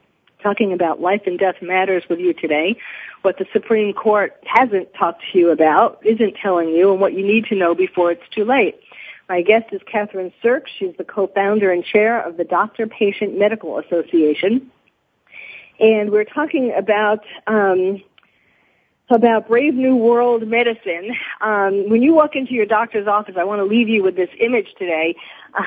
[0.41, 2.77] talking about life and death matters with you today.
[3.21, 7.25] What the Supreme Court hasn't talked to you about, isn't telling you, and what you
[7.25, 8.79] need to know before it's too late.
[9.29, 10.67] My guest is Kathryn Serkes.
[10.77, 14.71] She's the co-founder and chair of the Doctor Patient Medical Association.
[15.79, 18.03] And we're talking about um,
[19.11, 21.15] about Brave New World medicine.
[21.41, 24.29] Um, when you walk into your doctor's office, I want to leave you with this
[24.39, 25.15] image today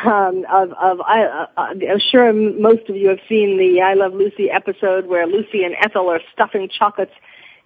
[0.05, 3.95] um, of, of I, uh, uh, I'm sure most of you have seen the I
[3.95, 7.13] Love Lucy episode where Lucy and Ethel are stuffing chocolates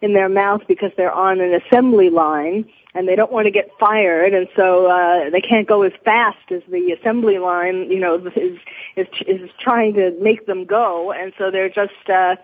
[0.00, 3.70] in their mouth because they're on an assembly line and they don't want to get
[3.78, 8.14] fired and so uh they can't go as fast as the assembly line you know
[8.14, 8.58] is
[8.96, 12.36] is is trying to make them go and so they're just uh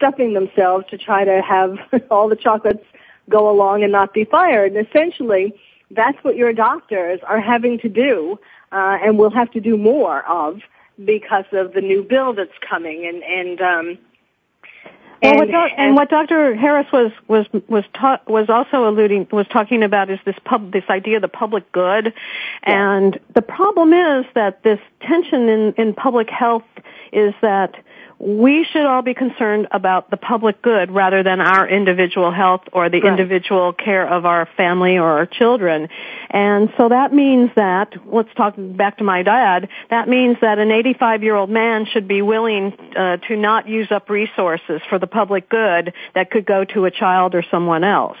[0.00, 1.76] stuffing themselves to try to have
[2.10, 2.84] all the chocolates
[3.28, 5.52] go along and not be fired and essentially
[5.90, 8.38] that's what your doctors are having to do
[8.72, 10.60] uh, and we'll have to do more of
[11.04, 13.98] because of the new bill that's coming and and um
[15.22, 16.54] well, and, what and, what Dr.
[16.54, 20.84] Harris was was was ta- was also alluding was talking about is this pub this
[20.88, 22.14] idea of the public good,
[22.66, 22.96] yeah.
[22.96, 26.64] and the problem is that this tension in in public health
[27.12, 27.74] is that
[28.20, 32.90] we should all be concerned about the public good rather than our individual health or
[32.90, 33.10] the right.
[33.10, 35.88] individual care of our family or our children.
[36.28, 40.70] And so that means that, let's talk back to my dad, that means that an
[40.70, 45.06] 85 year old man should be willing uh, to not use up resources for the
[45.06, 48.18] public good that could go to a child or someone else.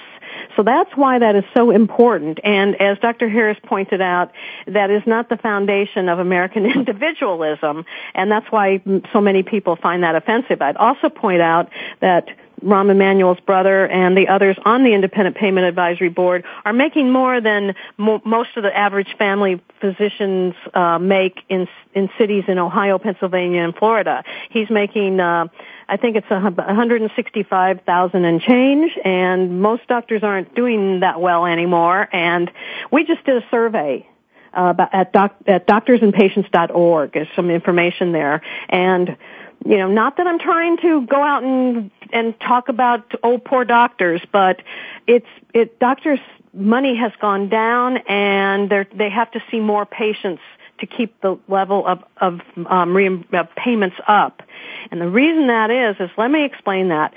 [0.56, 2.40] So that's why that is so important.
[2.44, 3.28] And as Dr.
[3.28, 4.32] Harris pointed out,
[4.66, 7.84] that is not the foundation of American individualism,
[8.14, 8.82] and that's why
[9.12, 10.60] so many people find that offensive.
[10.62, 12.28] I'd also point out that
[12.62, 17.40] Rahm Emanuel's brother and the others on the Independent Payment Advisory Board are making more
[17.40, 22.98] than mo- most of the average family physicians uh, make in in cities in Ohio,
[22.98, 24.22] Pennsylvania, and Florida.
[24.50, 25.48] He's making uh,
[25.90, 32.08] I think it's 165,000 and change, and most doctors aren't doing that well anymore.
[32.12, 32.48] And
[32.92, 34.08] we just did a survey
[34.54, 37.12] uh, at, doc, at doctorsandpatients.org.
[37.12, 39.16] There's some information there, and
[39.64, 43.64] you know, not that I'm trying to go out and and talk about oh poor
[43.64, 44.62] doctors, but
[45.08, 46.20] it's it doctors
[46.54, 50.42] money has gone down and they they have to see more patients
[50.80, 53.24] to keep the level of of um, re-
[53.56, 54.42] payments up.
[54.90, 57.14] And the reason that is is let me explain that.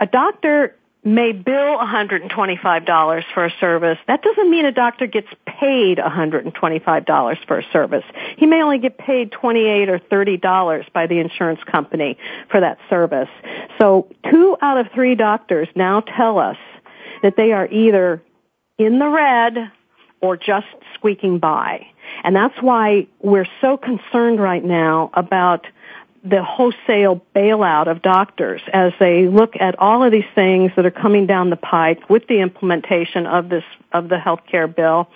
[0.00, 0.76] A doctor
[1.06, 3.96] may bill $125 for a service.
[4.08, 8.04] That doesn't mean a doctor gets paid $125 for a service.
[8.36, 12.18] He may only get paid 28 or $30 by the insurance company
[12.50, 13.28] for that service.
[13.78, 16.58] So two out of three doctors now tell us
[17.22, 18.20] that they are either
[18.76, 19.70] in the red
[20.26, 21.86] or just squeaking by.
[22.24, 25.66] And that's why we're so concerned right now about
[26.24, 30.90] the wholesale bailout of doctors as they look at all of these things that are
[30.90, 33.62] coming down the pike with the implementation of this
[33.92, 35.08] of the health care bill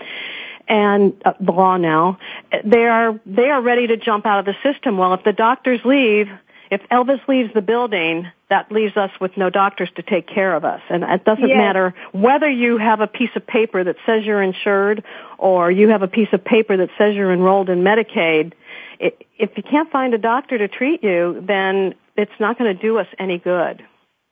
[0.69, 2.17] and uh, the law now
[2.65, 5.81] they are they are ready to jump out of the system well if the doctors
[5.85, 6.29] leave
[6.71, 10.65] if Elvis leaves the building, that leaves us with no doctors to take care of
[10.65, 10.81] us.
[10.89, 11.57] And it doesn't yes.
[11.57, 15.03] matter whether you have a piece of paper that says you're insured
[15.39, 18.53] or you have a piece of paper that says you're enrolled in Medicaid.
[19.01, 22.99] If you can't find a doctor to treat you, then it's not going to do
[22.99, 23.83] us any good.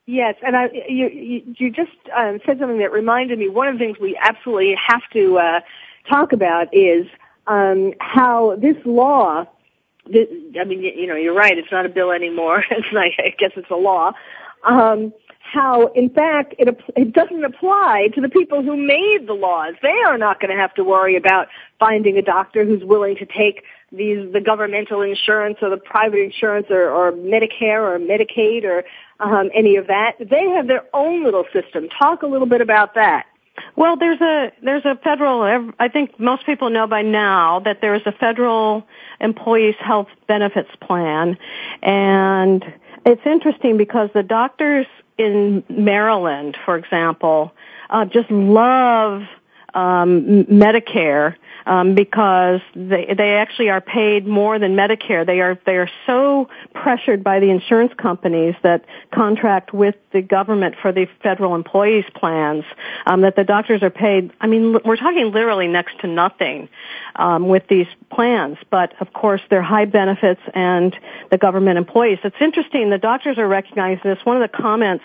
[0.06, 3.48] Yes, and I, you, you, you just um, said something that reminded me.
[3.48, 5.60] One of the things we absolutely have to uh,
[6.08, 7.06] talk about is
[7.46, 9.46] um, how this law
[10.08, 11.56] I mean, you know, you're right.
[11.56, 12.64] It's not a bill anymore.
[12.70, 14.12] It's like, I guess it's a law.
[14.64, 15.12] Um,
[15.52, 19.74] how, in fact, it it doesn't apply to the people who made the laws.
[19.82, 21.48] They are not going to have to worry about
[21.78, 26.66] finding a doctor who's willing to take these the governmental insurance or the private insurance
[26.70, 28.84] or, or Medicare or Medicaid or
[29.20, 30.16] um, any of that.
[30.18, 31.88] They have their own little system.
[31.98, 33.26] Talk a little bit about that.
[33.78, 35.72] Well, there's a there's a federal.
[35.78, 38.84] I think most people know by now that there is a federal
[39.20, 41.38] employees health benefits plan,
[41.80, 42.64] and
[43.06, 47.52] it's interesting because the doctors in Maryland, for example,
[47.90, 49.22] uh, just love
[49.78, 55.24] Medicare um, because they they actually are paid more than Medicare.
[55.26, 60.76] They are they are so pressured by the insurance companies that contract with the government
[60.80, 62.64] for the federal employees plans
[63.06, 64.32] um, that the doctors are paid.
[64.40, 66.68] I mean, we're talking literally next to nothing
[67.16, 70.96] um, with these plans, but of course they're high benefits and
[71.30, 72.18] the government employees.
[72.24, 72.88] It's interesting.
[72.88, 74.24] The doctors are recognizing this.
[74.24, 75.04] One of the comments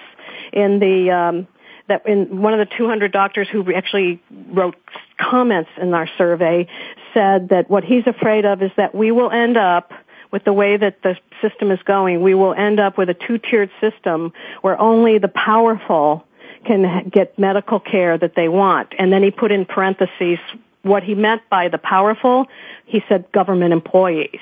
[0.54, 1.48] in the um,
[1.88, 4.76] that in one of the 200 doctors who actually wrote
[5.18, 6.68] comments in our survey
[7.14, 9.92] said that what he's afraid of is that we will end up
[10.32, 13.70] with the way that the system is going, we will end up with a two-tiered
[13.80, 16.26] system where only the powerful
[16.66, 18.94] can get medical care that they want.
[18.98, 20.40] And then he put in parentheses
[20.82, 22.48] what he meant by the powerful,
[22.86, 24.40] he said government employees.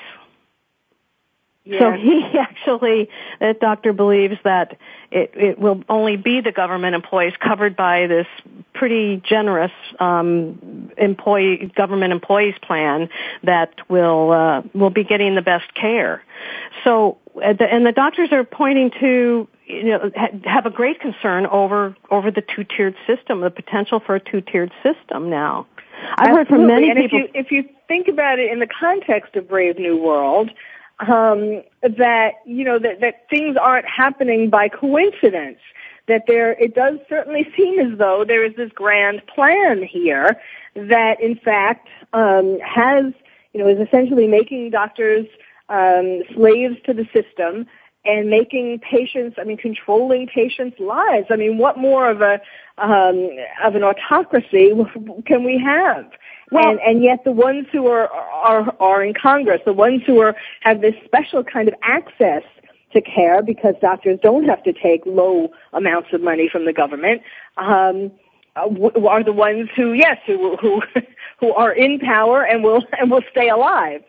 [1.68, 3.08] So he actually,
[3.38, 4.76] that doctor believes that
[5.10, 8.26] it, it will only be the government employees covered by this
[8.74, 13.08] pretty generous um, employee government employees plan
[13.44, 16.24] that will uh, will be getting the best care.
[16.82, 20.10] So, uh, and the doctors are pointing to you know
[20.44, 24.40] have a great concern over over the two tiered system, the potential for a two
[24.40, 25.68] tiered system now.
[26.18, 26.36] I've Absolutely.
[26.36, 27.20] heard from many and people.
[27.20, 30.50] If you, if you think about it in the context of Brave New World,
[31.08, 35.58] um, that you know that that things aren't happening by coincidence.
[36.08, 40.36] That there, it does certainly seem as though there is this grand plan here
[40.74, 43.12] that, in fact, um, has
[43.52, 45.26] you know is essentially making doctors
[45.68, 47.66] um, slaves to the system
[48.04, 51.26] and making patients, I mean, controlling patients' lives.
[51.30, 52.40] I mean, what more of a
[52.78, 53.30] um,
[53.62, 54.72] of an autocracy
[55.26, 56.10] can we have?
[56.50, 60.20] Well, and, and yet the ones who are, are, are in Congress, the ones who
[60.20, 62.42] are, have this special kind of access
[62.92, 67.22] to care because doctors don't have to take low amounts of money from the government,
[67.56, 68.12] um,
[68.54, 70.82] are the ones who, yes, who, who,
[71.40, 74.02] who are in power and will, and will stay alive.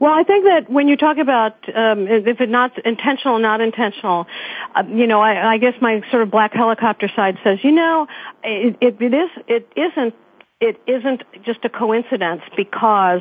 [0.00, 4.26] Well, I think that when you talk about um, if it's not intentional, not intentional,
[4.74, 8.06] uh, you know, I, I guess my sort of black helicopter side says, you know,
[8.42, 10.14] it, it, it is, it isn't
[10.64, 13.20] it isn't just a coincidence because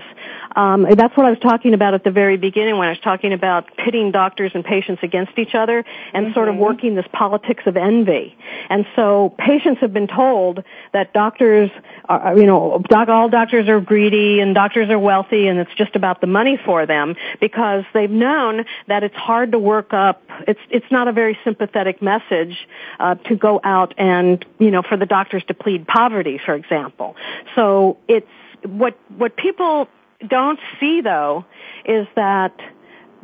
[0.55, 3.33] um, that's what I was talking about at the very beginning when I was talking
[3.33, 6.33] about pitting doctors and patients against each other and mm-hmm.
[6.35, 6.63] sort of mm-hmm.
[6.63, 8.37] working this politics of envy.
[8.69, 10.63] And so patients have been told
[10.93, 11.69] that doctors
[12.05, 15.97] are, you know, doc, all doctors are greedy and doctors are wealthy and it's just
[15.97, 20.23] about the money for them because they've known that it's hard to work up.
[20.47, 22.67] It's it's not a very sympathetic message
[22.99, 27.15] uh, to go out and you know for the doctors to plead poverty, for example.
[27.55, 28.27] So it's
[28.65, 29.87] what what people
[30.27, 31.45] don't see though
[31.85, 32.53] is that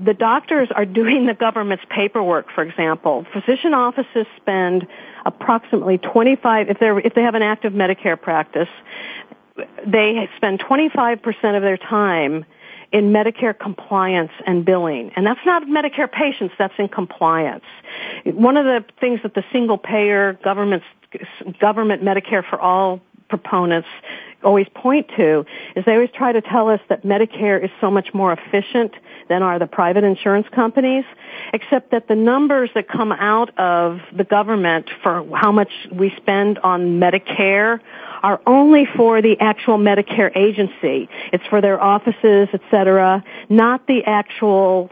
[0.04, 3.26] the doctors are doing the government's paperwork, for example.
[3.34, 4.88] Physician offices spend
[5.26, 8.70] approximately 25, if, they're, if they have an active Medicare practice,
[9.86, 12.46] they spend 25% of their time
[12.92, 15.12] in Medicare compliance and billing.
[15.16, 17.66] And that's not Medicare patients, that's in compliance.
[18.26, 20.84] One of the things that the single payer government,
[21.60, 23.88] government Medicare for all proponents
[24.44, 28.14] always point to is they always try to tell us that Medicare is so much
[28.14, 28.94] more efficient
[29.28, 31.04] than are the private insurance companies,
[31.54, 36.58] except that the numbers that come out of the government for how much we spend
[36.60, 37.80] on Medicare
[38.24, 41.10] are only for the actual Medicare agency.
[41.32, 44.90] It's for their offices, etc., not the actual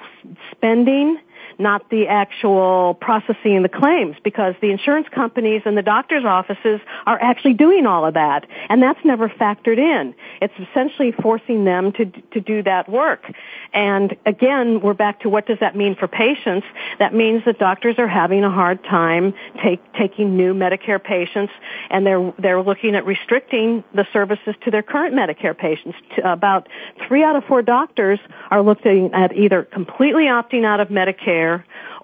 [0.51, 1.19] spending
[1.59, 7.19] not the actual processing the claims because the insurance companies and the doctor's offices are
[7.21, 10.13] actually doing all of that and that's never factored in.
[10.41, 13.31] It's essentially forcing them to, to do that work.
[13.73, 16.67] And again, we're back to what does that mean for patients?
[16.99, 19.33] That means that doctors are having a hard time
[19.63, 21.53] take, taking new Medicare patients
[21.89, 25.97] and they're, they're looking at restricting the services to their current Medicare patients.
[26.23, 26.67] About
[27.07, 28.19] three out of four doctors
[28.51, 31.46] are looking at either completely opting out of Medicare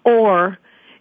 [0.04, 0.58] or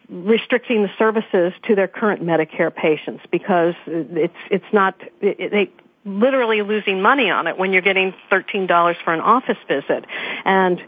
[0.08, 5.70] restricting the services to their current Medicare patients because it's it's not it, they
[6.04, 10.04] literally losing money on it when you're getting thirteen dollars for an office visit
[10.44, 10.82] and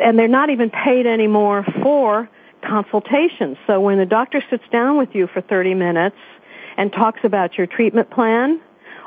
[0.00, 2.28] and they're not even paid anymore for
[2.62, 3.56] consultations.
[3.66, 6.16] So when the doctor sits down with you for 30 minutes
[6.76, 8.60] and talks about your treatment plan,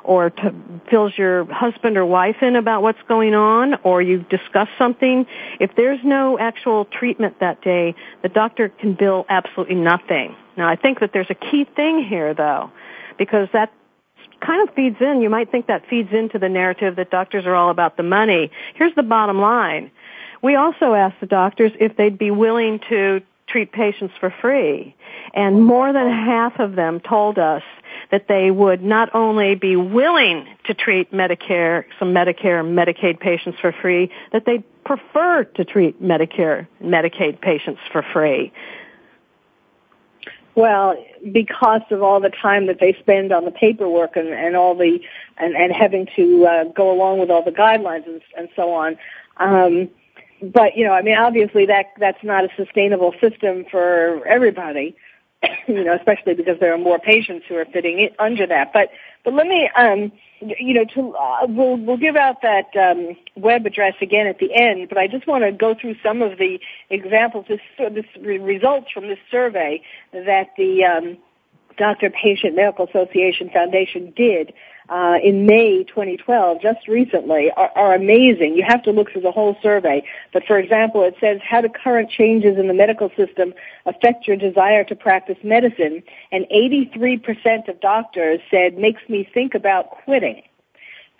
[0.07, 0.55] or to,
[0.89, 5.27] fills your husband or wife in about what's going on or you discuss something,
[5.59, 7.93] if there's no actual treatment that day,
[8.23, 10.35] the doctor can bill absolutely nothing.
[10.55, 12.71] Now I think that there's a key thing here though,
[13.17, 13.71] because that
[14.39, 17.55] kind of feeds in, you might think that feeds into the narrative that doctors are
[17.55, 18.49] all about the money.
[18.75, 19.91] Here's the bottom line.
[20.41, 24.95] We also asked the doctors if they'd be willing to treat patients for free.
[25.33, 27.63] And more than half of them told us
[28.11, 33.57] that they would not only be willing to treat Medicare, some Medicare and Medicaid patients
[33.59, 38.51] for free, that they prefer to treat Medicare and Medicaid patients for free.
[40.55, 40.95] Well,
[41.31, 44.99] because of all the time that they spend on the paperwork and, and all the
[45.37, 48.97] and, and having to uh, go along with all the guidelines and, and so on.
[49.37, 49.89] Um,
[50.41, 54.95] but you know, I mean, obviously that that's not a sustainable system for everybody.
[55.67, 58.73] you know, especially because there are more patients who are fitting in under that.
[58.73, 58.89] But
[59.23, 63.65] but let me, um, you know, to uh, we'll we'll give out that um, web
[63.65, 64.89] address again at the end.
[64.89, 66.59] But I just want to go through some of the
[66.89, 69.81] examples, this, this results from this survey
[70.13, 71.17] that the um,
[71.77, 74.53] Doctor Patient Medical Association Foundation did
[74.89, 78.55] uh, in May 2012, just recently, are, are amazing.
[78.55, 80.03] You have to look through the whole survey.
[80.31, 83.53] But for example, it says, how do current changes in the medical system
[83.85, 86.03] affect your desire to practice medicine?
[86.31, 90.41] And 83% of doctors said, makes me think about quitting.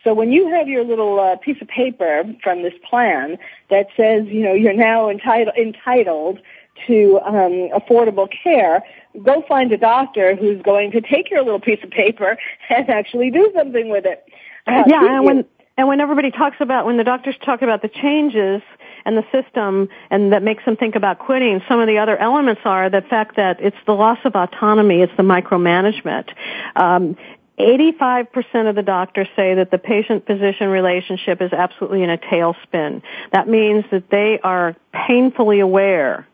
[0.04, 3.38] So when you have your little uh, piece of paper from this plan
[3.70, 6.40] that says, you know, you're now entitled, entitled
[6.86, 8.84] to um, affordable care,
[9.24, 12.38] go find a doctor who's going to take your little piece of paper
[12.70, 14.24] and actually do something with it.
[14.66, 15.46] Uh, yeah, and when
[15.78, 18.62] and when everybody talks about when the doctors talk about the changes
[19.06, 22.62] and the system and that makes them think about quitting, some of the other elements
[22.66, 26.30] are the fact that it's the loss of autonomy, it's the micromanagement.
[26.76, 27.16] Um,
[27.60, 33.02] 85% of the doctors say that the patient-physician relationship is absolutely in a tailspin.
[33.32, 36.28] That means that they are painfully aware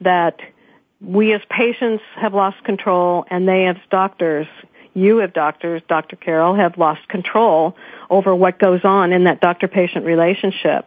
[0.00, 0.40] that
[1.00, 4.46] we as patients have lost control and they as doctors,
[4.94, 6.16] you as doctors, Dr.
[6.16, 7.76] Carol, have lost control
[8.10, 10.86] over what goes on in that doctor-patient relationship.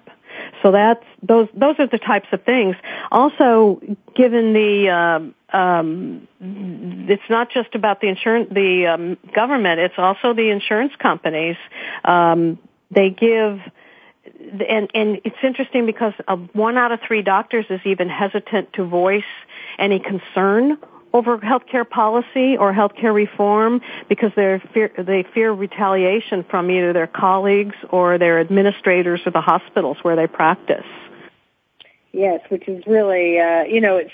[0.61, 2.75] So that's those those are the types of things.
[3.11, 3.81] Also,
[4.15, 10.33] given the um, um, it's not just about the insurance the um, government; it's also
[10.33, 11.57] the insurance companies.
[12.03, 12.57] Um,
[12.91, 13.59] they give
[14.67, 16.13] and and it's interesting because
[16.53, 19.23] one out of three doctors is even hesitant to voice
[19.79, 20.77] any concern
[21.13, 27.07] over healthcare policy or healthcare reform because they fear they fear retaliation from either their
[27.07, 30.85] colleagues or their administrators or the hospitals where they practice.
[32.11, 34.11] Yes, which is really uh, you know it's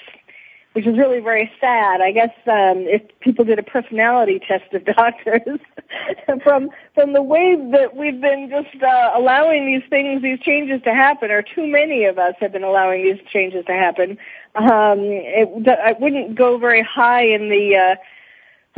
[0.73, 2.01] which is really very sad.
[2.01, 5.59] I guess um, if people did a personality test of doctors,
[6.43, 10.93] from from the way that we've been just uh, allowing these things, these changes to
[10.93, 14.17] happen, or too many of us have been allowing these changes to happen,
[14.55, 17.95] um, it, I wouldn't go very high in the uh,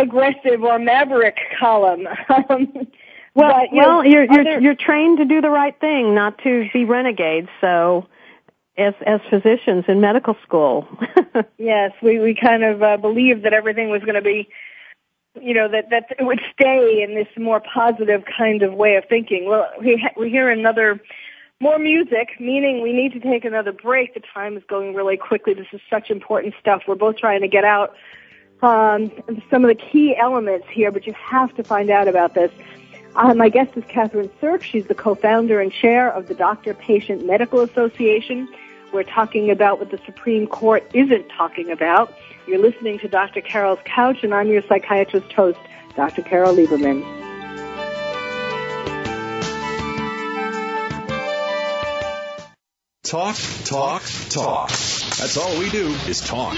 [0.01, 2.07] aggressive or maverick column.
[2.49, 2.87] Um,
[3.33, 4.59] well, but, you well, know, you're you're, other...
[4.59, 7.47] you're trained to do the right thing, not to be renegades.
[7.61, 8.07] So
[8.81, 10.87] as as physicians in medical school.
[11.57, 14.49] yes, we we kind of uh, believed that everything was going to be
[15.39, 19.05] you know that that it would stay in this more positive kind of way of
[19.05, 19.45] thinking.
[19.45, 21.01] Well, we ha- we hear another
[21.59, 24.13] more music, meaning we need to take another break.
[24.13, 25.53] The time is going really quickly.
[25.53, 26.83] This is such important stuff.
[26.87, 27.95] We're both trying to get out
[28.63, 29.11] um,
[29.49, 32.51] some of the key elements here, but you have to find out about this.
[33.15, 34.63] Uh, my guest is Kathryn Serkes.
[34.63, 38.47] She's the co-founder and chair of the Doctor Patient Medical Association.
[38.93, 42.13] We're talking about what the Supreme Court isn't talking about.
[42.45, 43.39] You're listening to Dr.
[43.39, 45.59] Carol's Couch, and I'm your psychiatrist host,
[45.95, 46.21] Dr.
[46.21, 47.01] Carol Lieberman.
[53.03, 53.35] Talk,
[53.65, 54.69] talk, talk.
[54.69, 56.57] That's all we do is talk.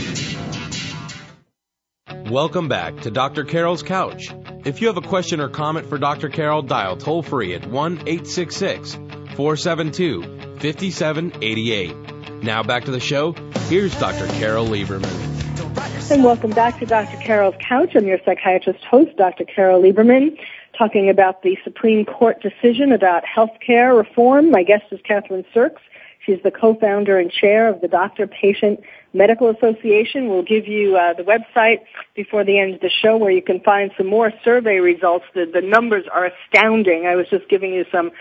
[2.31, 3.43] Welcome back to Dr.
[3.43, 4.33] Carol's Couch.
[4.63, 6.29] If you have a question or comment for Dr.
[6.29, 8.93] Carol, dial toll free at 1 866
[9.35, 10.21] 472
[10.59, 12.41] 5788.
[12.41, 13.33] Now back to the show.
[13.67, 14.27] Here's Dr.
[14.39, 15.11] Carol Lieberman.
[16.09, 17.17] And welcome back to Dr.
[17.17, 17.97] Carol's Couch.
[17.97, 19.43] I'm your psychiatrist host, Dr.
[19.43, 20.39] Carol Lieberman,
[20.77, 24.51] talking about the Supreme Court decision about health care reform.
[24.51, 25.81] My guest is Kathryn Serkes.
[26.25, 28.79] She's the co-founder and chair of the Doctor Patient
[29.13, 30.29] Medical Association.
[30.29, 31.79] We'll give you uh, the website
[32.15, 35.25] before the end of the show where you can find some more survey results.
[35.33, 37.07] The, the numbers are astounding.
[37.07, 38.11] I was just giving you some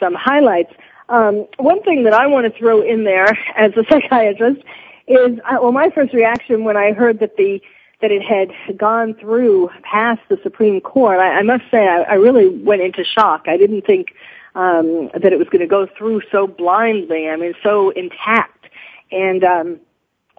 [0.00, 0.72] some highlights.
[1.08, 4.62] Um, one thing that I want to throw in there as a psychiatrist
[5.06, 7.60] is, uh, well, my first reaction when I heard that the
[8.00, 12.14] that it had gone through past the Supreme Court, I, I must say I, I
[12.14, 13.46] really went into shock.
[13.48, 14.14] I didn't think
[14.54, 17.28] um, that it was going to go through so blindly.
[17.28, 18.66] I mean, so intact.
[19.10, 19.80] And um,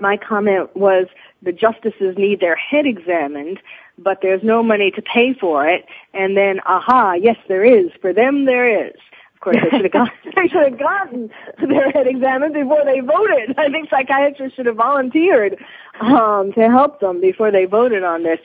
[0.01, 1.07] my comment was
[1.41, 3.59] the justices need their head examined,
[3.97, 5.85] but there's no money to pay for it.
[6.13, 7.91] And then, aha, yes, there is.
[8.01, 8.95] For them, there is.
[9.35, 11.29] Of course, they should have gotten, they should have gotten
[11.65, 13.55] their head examined before they voted.
[13.57, 15.57] I think psychiatrists should have volunteered
[16.01, 18.39] um, to help them before they voted on this.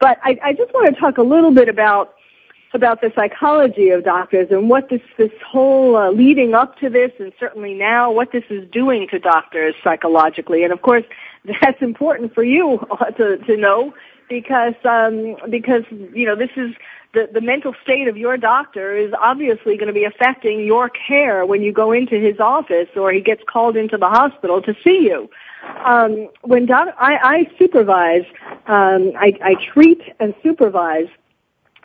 [0.00, 2.14] But I, I just want to talk a little bit about
[2.74, 7.10] about the psychology of doctors and what this this whole uh, leading up to this
[7.18, 10.64] and certainly now what this is doing to doctors psychologically.
[10.64, 11.04] And of course
[11.60, 12.78] that's important for you
[13.16, 13.94] to to know
[14.28, 16.74] because um because you know this is
[17.14, 21.46] the the mental state of your doctor is obviously going to be affecting your care
[21.46, 25.00] when you go into his office or he gets called into the hospital to see
[25.04, 25.30] you.
[25.84, 28.26] Um when doc- I, I supervise
[28.66, 31.08] um I, I treat and supervise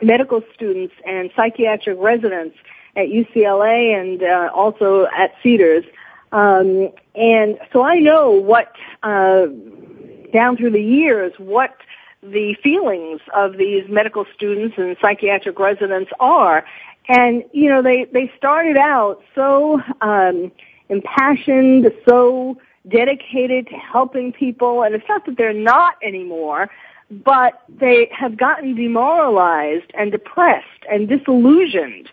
[0.02, 2.56] medical students and psychiatric residents
[2.96, 5.84] at UCLA and uh, also at Cedars.
[6.32, 8.72] Um, and so I know what,
[9.02, 9.46] uh,
[10.32, 11.76] down through the years, what
[12.22, 16.64] the feelings of these medical students and psychiatric residents are.
[17.08, 20.50] And, you know, they, they started out so, um,
[20.88, 26.70] impassioned, so dedicated to helping people, and it's not that they're not anymore,
[27.22, 32.08] but they have gotten demoralized and depressed and disillusioned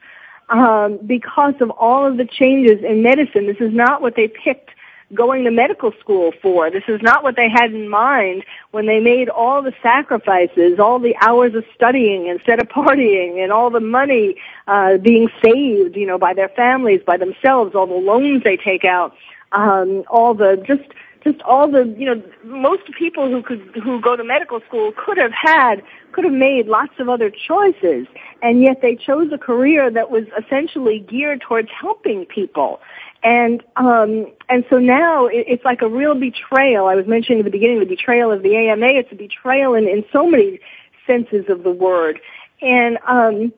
[0.50, 3.48] um, because of all of the changes in medicine.
[3.48, 4.70] This is not what they picked
[5.14, 6.70] going to medical school for.
[6.70, 11.00] This is not what they had in mind when they made all the sacrifices, all
[11.00, 14.36] the hours of studying instead of partying, and all the money
[14.68, 18.86] uh, being saved, you know, by their families, by themselves, all the loans they take
[18.86, 19.14] out,
[19.52, 20.90] um, all the just
[21.24, 25.18] just all the you know most people who could who go to medical school could
[25.18, 28.08] have had could have made lots of other choices.
[28.42, 32.82] And yet they chose a career that was essentially geared towards helping people.
[33.24, 36.88] And um and so now it, it's like a real betrayal.
[36.88, 39.88] I was mentioning at the beginning the betrayal of the AMA it's a betrayal in
[39.88, 40.60] in so many
[41.06, 42.20] senses of the word.
[42.62, 43.54] And um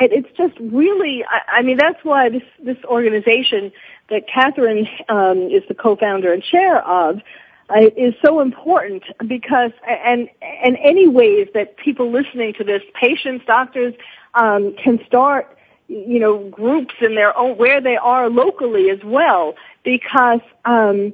[0.00, 3.72] it, it's just really I, I mean that's why this this organization
[4.10, 7.20] that Kathryn um, is the co-founder and chair of
[7.68, 13.44] uh, is so important because and and any ways that people listening to this, patients,
[13.46, 13.94] doctors,
[14.34, 15.56] um, can start
[15.88, 21.12] you know groups in their own where they are locally as well because um,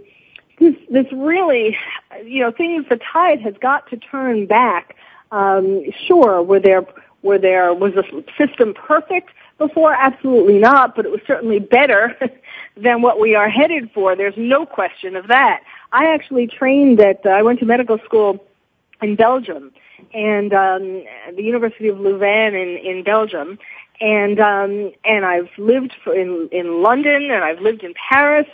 [0.59, 1.77] this this really
[2.25, 4.97] you know things the tide has got to turn back.
[5.31, 6.85] Um, sure, were there
[7.23, 9.31] were there was the system perfect?
[9.63, 9.95] before?
[9.95, 12.17] Absolutely not, but it was certainly better
[12.77, 14.17] than what we are headed for.
[14.17, 15.63] There's no question of that.
[15.93, 18.45] I actually trained at, uh, I went to medical school
[19.01, 19.73] in Belgium
[20.13, 21.05] and um,
[21.35, 23.59] the University of Louvain in, in Belgium.
[24.01, 28.49] And um, and I've lived for, in in London and I've lived in Paris,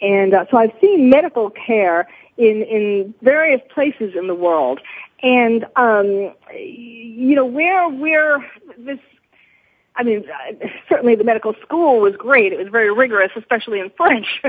[0.00, 2.08] and uh, so I've seen medical care
[2.38, 4.80] in in various places in the world.
[5.24, 8.46] And um, you know where where
[8.78, 8.98] this
[9.96, 12.52] I mean, uh, certainly the medical school was great.
[12.52, 14.26] It was very rigorous, especially in French.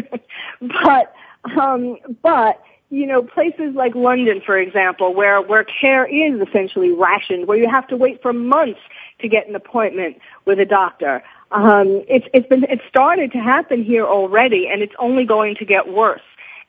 [0.61, 1.13] but,
[1.57, 7.47] um, but, you know, places like London, for example, where, where care is essentially rationed,
[7.47, 8.79] where you have to wait for months
[9.19, 11.23] to get an appointment with a doctor.
[11.51, 15.65] Um, it's, it's been, it's started to happen here already, and it's only going to
[15.65, 16.21] get worse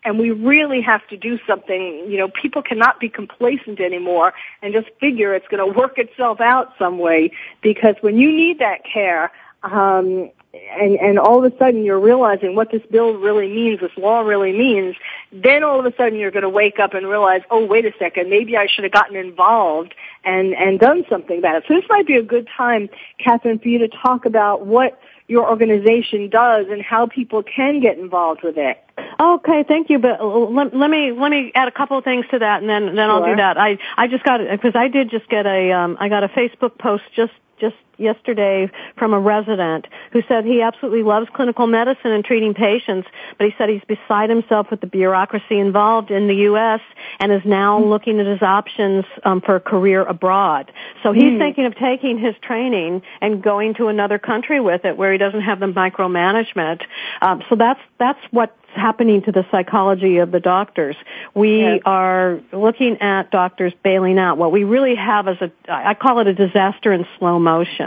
[0.04, 2.06] and we really have to do something.
[2.08, 6.40] You know, people cannot be complacent anymore and just figure it's going to work itself
[6.40, 7.32] out some way
[7.62, 9.32] because when you need that care,
[9.62, 10.30] um,
[10.78, 14.20] and, and all of a sudden you're realizing what this bill really means, this law
[14.20, 14.96] really means,
[15.32, 17.92] then all of a sudden you're going to wake up and realize, oh, wait a
[17.98, 19.94] second, maybe I should have gotten involved
[20.24, 21.64] and, and done something about it.
[21.68, 22.88] So this might be a good time,
[23.20, 24.98] Kathryn, for you to talk about what
[25.28, 28.82] your organization does and how people can get involved with it.
[29.20, 29.98] Okay, thank you.
[29.98, 32.94] But let, let me let me add a couple of things to that, and then
[32.94, 33.58] then I'll do that.
[33.58, 36.78] I I just got because I did just get a um I got a Facebook
[36.78, 42.24] post just just yesterday from a resident who said he absolutely loves clinical medicine and
[42.24, 46.80] treating patients, but he said he's beside himself with the bureaucracy involved in the U.S.
[47.18, 47.88] and is now mm-hmm.
[47.88, 50.72] looking at his options um, for a career abroad.
[51.02, 51.38] So he's mm.
[51.38, 55.42] thinking of taking his training and going to another country with it where he doesn't
[55.42, 56.82] have the micromanagement.
[57.20, 60.96] Um, so that's that's what happening to the psychology of the doctors.
[61.34, 61.80] We yes.
[61.84, 64.38] are looking at doctors bailing out.
[64.38, 67.85] What we really have is a, I call it a disaster in slow motion.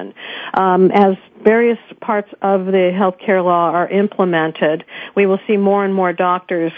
[0.53, 4.85] Um, as various parts of the healthcare law are implemented,
[5.15, 6.71] we will see more and more doctors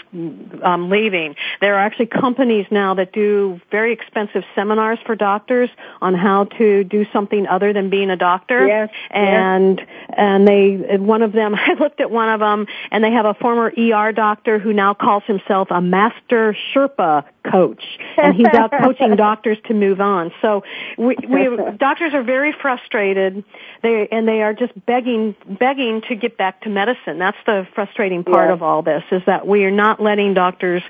[0.62, 1.34] um, leaving.
[1.60, 6.84] There are actually companies now that do very expensive seminars for doctors on how to
[6.84, 8.66] do something other than being a doctor.
[8.66, 9.88] Yes, and yes.
[10.16, 13.34] and they one of them I looked at one of them and they have a
[13.34, 17.82] former ER doctor who now calls himself a master Sherpa coach
[18.16, 20.32] and he's out coaching doctors to move on.
[20.40, 20.62] So
[20.96, 21.48] we, we
[21.78, 23.44] doctors are very frustrated.
[23.82, 27.18] They and they are just begging begging to get back to medicine.
[27.18, 28.54] That's the frustrating part yes.
[28.54, 30.82] of all this is that we are not letting doctors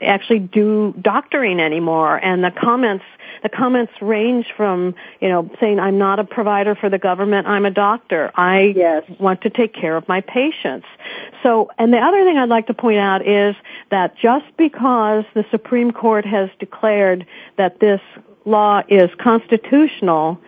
[0.00, 3.04] actually do doctoring anymore and the comments
[3.42, 7.64] the comments range from you know saying i'm not a provider for the government i'm
[7.64, 9.04] a doctor i yes.
[9.20, 10.86] want to take care of my patients
[11.42, 13.54] so and the other thing i'd like to point out is
[13.90, 17.24] that just because the supreme court has declared
[17.56, 18.00] that this
[18.44, 20.38] law is constitutional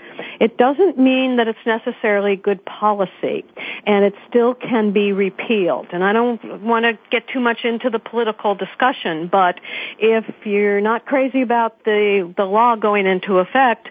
[0.40, 3.44] it doesn't mean that it's necessarily good policy,
[3.86, 5.88] and it still can be repealed.
[5.92, 9.60] And I don't want to get too much into the political discussion, but
[9.98, 13.88] if you're not crazy about the, the law going into effect,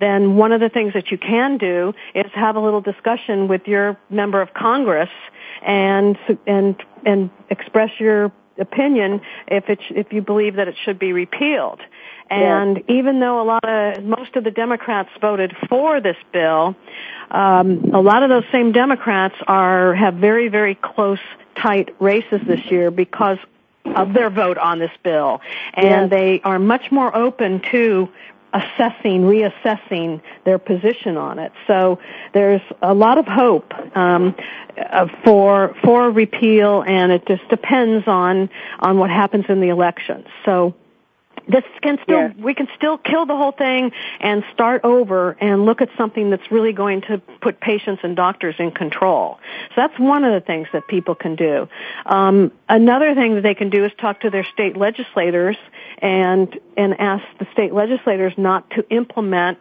[0.00, 3.66] then one of the things that you can do is have a little discussion with
[3.66, 5.10] your member of Congress
[5.60, 11.12] and and and express your opinion if it if you believe that it should be
[11.12, 11.80] repealed.
[12.30, 16.76] And even though a lot of, most of the Democrats voted for this bill,
[17.30, 21.20] um, a lot of those same Democrats are, have very, very close,
[21.54, 23.38] tight races this year because
[23.84, 25.40] of their vote on this bill.
[25.74, 26.10] And yes.
[26.10, 28.08] they are much more open to
[28.52, 31.52] assessing, reassessing their position on it.
[31.66, 31.98] So
[32.32, 34.34] there's a lot of hope um,
[34.78, 38.48] uh, for for repeal, and it just depends on
[38.78, 40.26] on what happens in the elections.
[40.44, 40.74] So
[41.48, 45.80] this can still we can still kill the whole thing and start over and look
[45.80, 49.38] at something that's really going to put patients and doctors in control.
[49.70, 51.68] So that's one of the things that people can do.
[52.04, 55.56] Um, another thing that they can do is talk to their state legislators
[55.98, 59.58] and and ask the state legislators not to implement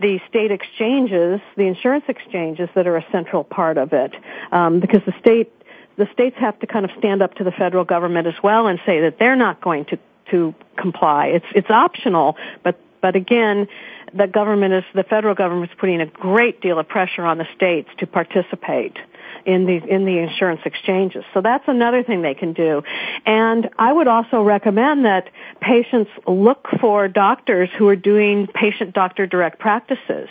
[0.00, 4.12] the state exchanges, the insurance exchanges that are a central part of it,
[4.50, 5.52] um, because the state
[5.96, 8.80] the states have to kind of stand up to the federal government as well and
[8.84, 9.98] say that they're not going to
[10.32, 11.26] to comply.
[11.26, 13.68] It's it's optional, but but again,
[14.14, 17.46] the government is the federal government is putting a great deal of pressure on the
[17.54, 18.96] states to participate
[19.44, 21.24] in the in the insurance exchanges.
[21.34, 22.82] So that's another thing they can do.
[23.26, 25.28] And I would also recommend that
[25.60, 30.28] patients look for doctors who are doing patient doctor direct practices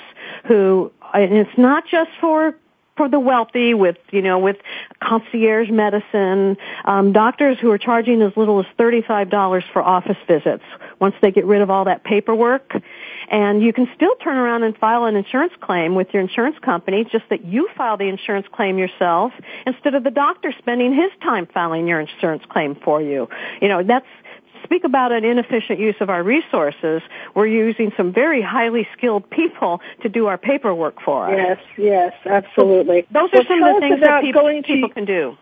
[0.47, 2.55] who and it's not just for
[2.97, 4.57] for the wealthy with, you know, with
[5.01, 10.63] concierge medicine, um, doctors who are charging as little as $35 for office visits
[10.99, 12.73] once they get rid of all that paperwork.
[13.29, 17.05] And you can still turn around and file an insurance claim with your insurance company,
[17.09, 19.31] just that you file the insurance claim yourself
[19.65, 23.29] instead of the doctor spending his time filing your insurance claim for you.
[23.61, 24.05] You know, that's,
[24.63, 27.01] speak about an inefficient use of our resources,
[27.35, 31.33] we're using some very highly skilled people to do our paperwork for us.
[31.37, 33.05] Yes, yes, absolutely.
[33.11, 35.37] Those are some of the things that people, people can do.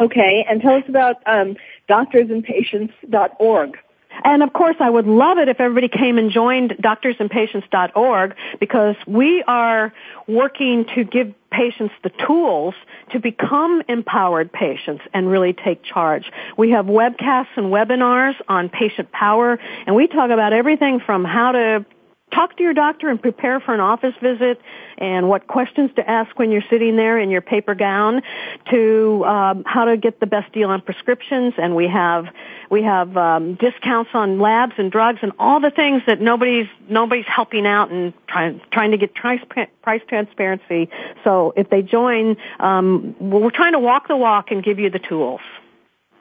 [0.00, 1.56] Okay, and tell us about um,
[1.88, 3.78] doctorsandpatients.org.
[4.24, 9.42] And of course, I would love it if everybody came and joined doctorsandpatients.org because we
[9.46, 9.92] are
[10.26, 12.74] working to give patients the tools
[13.10, 16.30] to become empowered patients and really take charge.
[16.56, 21.52] We have webcasts and webinars on patient power and we talk about everything from how
[21.52, 21.84] to
[22.32, 24.60] talk to your doctor and prepare for an office visit
[24.98, 28.22] and what questions to ask when you're sitting there in your paper gown
[28.70, 31.54] to um, how to get the best deal on prescriptions.
[31.58, 32.26] And we have
[32.70, 37.26] we have um, discounts on labs and drugs and all the things that nobody's nobody's
[37.26, 39.42] helping out and trying trying to get price
[39.82, 40.88] price transparency.
[41.24, 44.98] So if they join um, we're trying to walk the walk and give you the
[44.98, 45.40] tools.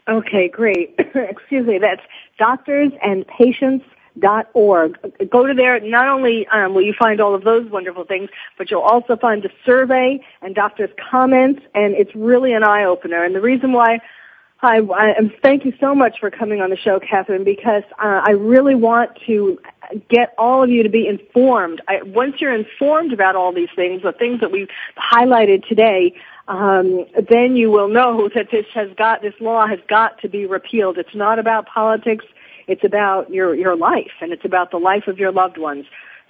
[0.08, 0.96] Okay great.
[1.16, 1.78] Excuse me.
[1.78, 2.02] That's
[2.38, 3.86] doctors and patients
[4.20, 4.98] dot org.
[5.30, 5.80] Go to there.
[5.80, 9.44] Not only um, will you find all of those wonderful things, but you'll also find
[9.44, 13.24] the survey and doctors' comments, and it's really an eye opener.
[13.24, 14.00] And the reason why
[14.64, 18.32] I, I thank you so much for coming on the show, Kathryn, because uh, I
[18.32, 19.60] really want to
[20.10, 21.82] get all of you to be informed.
[21.88, 26.14] I, once you're informed about all these things, the things that we've highlighted today,
[26.48, 30.46] um, then you will know that this has got this law has got to be
[30.46, 30.98] repealed.
[30.98, 32.26] It's not about politics.
[32.68, 35.86] It's about your, your life and it's about the life of your loved ones.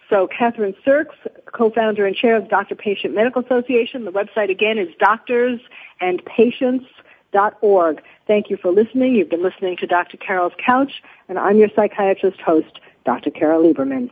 [0.10, 1.16] So Kathryn Serkes,
[1.46, 4.06] co-founder and chair of the Doctor Patient Medical Association.
[4.06, 8.02] The website again is doctorsandpatients.org.
[8.28, 9.16] Thank you for listening.
[9.16, 10.18] You've been listening to Dr.
[10.18, 13.32] Carol's Couch and I'm your psychiatrist host, Dr.
[13.32, 14.12] Carol Lieberman.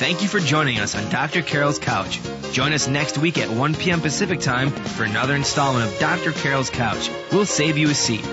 [0.00, 1.42] Thank you for joining us on Dr.
[1.42, 2.20] Carol's Couch.
[2.52, 4.00] Join us next week at 1 p.m.
[4.00, 6.32] Pacific Time for another installment of Dr.
[6.32, 7.10] Carol's Couch.
[7.32, 8.24] We'll save you a seat.